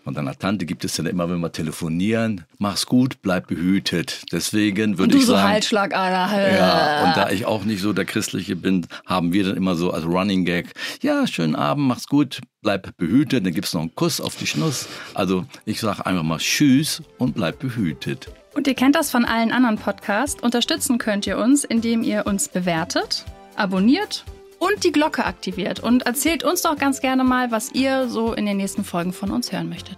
von 0.04 0.14
deiner 0.14 0.38
Tante 0.38 0.64
gibt 0.64 0.84
es 0.84 0.94
dann 0.94 1.06
immer, 1.06 1.28
wenn 1.28 1.40
wir 1.40 1.52
telefonieren, 1.52 2.44
mach's 2.58 2.86
gut, 2.86 3.20
bleib 3.22 3.48
behütet. 3.48 4.22
Deswegen 4.32 4.98
würde 4.98 5.16
ich 5.16 5.26
so 5.26 5.32
sagen, 5.32 5.48
Halsschlagader. 5.48 6.56
Ja, 6.56 7.04
und 7.04 7.16
da 7.16 7.30
ich 7.30 7.44
auch 7.44 7.64
nicht 7.64 7.82
so 7.82 7.92
der 7.92 8.04
Christliche 8.04 8.56
bin, 8.56 8.86
haben 9.04 9.32
wir 9.32 9.44
dann 9.44 9.56
immer 9.56 9.74
so 9.74 9.90
als 9.90 10.06
Running 10.06 10.44
Gag, 10.44 10.72
ja, 11.02 11.26
schönen 11.26 11.56
Abend, 11.56 11.88
mach's 11.88 12.06
gut, 12.06 12.40
bleib 12.62 12.96
behütet, 12.96 13.44
dann 13.44 13.52
gibt's 13.52 13.74
noch 13.74 13.82
einen 13.82 13.94
Kuss 13.94 14.20
auf 14.20 14.36
die 14.36 14.46
Schnuss. 14.46 14.86
Also 15.14 15.44
ich 15.66 15.80
sage 15.80 16.06
einfach 16.06 16.22
mal 16.22 16.38
Tschüss 16.38 17.02
und 17.18 17.34
bleib 17.34 17.58
behütet. 17.58 18.28
Und 18.54 18.68
ihr 18.68 18.74
kennt 18.74 18.94
das 18.94 19.10
von 19.10 19.24
allen 19.24 19.52
anderen 19.52 19.76
Podcasts. 19.76 20.40
Unterstützen 20.40 20.98
könnt 20.98 21.26
ihr 21.26 21.36
uns, 21.36 21.64
indem 21.64 22.02
ihr 22.02 22.26
uns 22.26 22.48
bewertet, 22.48 23.24
abonniert 23.56 24.24
und 24.60 24.84
die 24.84 24.92
Glocke 24.92 25.24
aktiviert. 25.24 25.80
Und 25.80 26.06
erzählt 26.06 26.44
uns 26.44 26.62
doch 26.62 26.76
ganz 26.76 27.00
gerne 27.00 27.24
mal, 27.24 27.50
was 27.50 27.72
ihr 27.72 28.08
so 28.08 28.32
in 28.32 28.46
den 28.46 28.58
nächsten 28.58 28.84
Folgen 28.84 29.12
von 29.12 29.32
uns 29.32 29.50
hören 29.50 29.68
möchtet. 29.68 29.96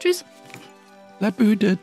Tschüss. 0.00 0.26
Bleib 1.18 1.38
behütet. 1.38 1.78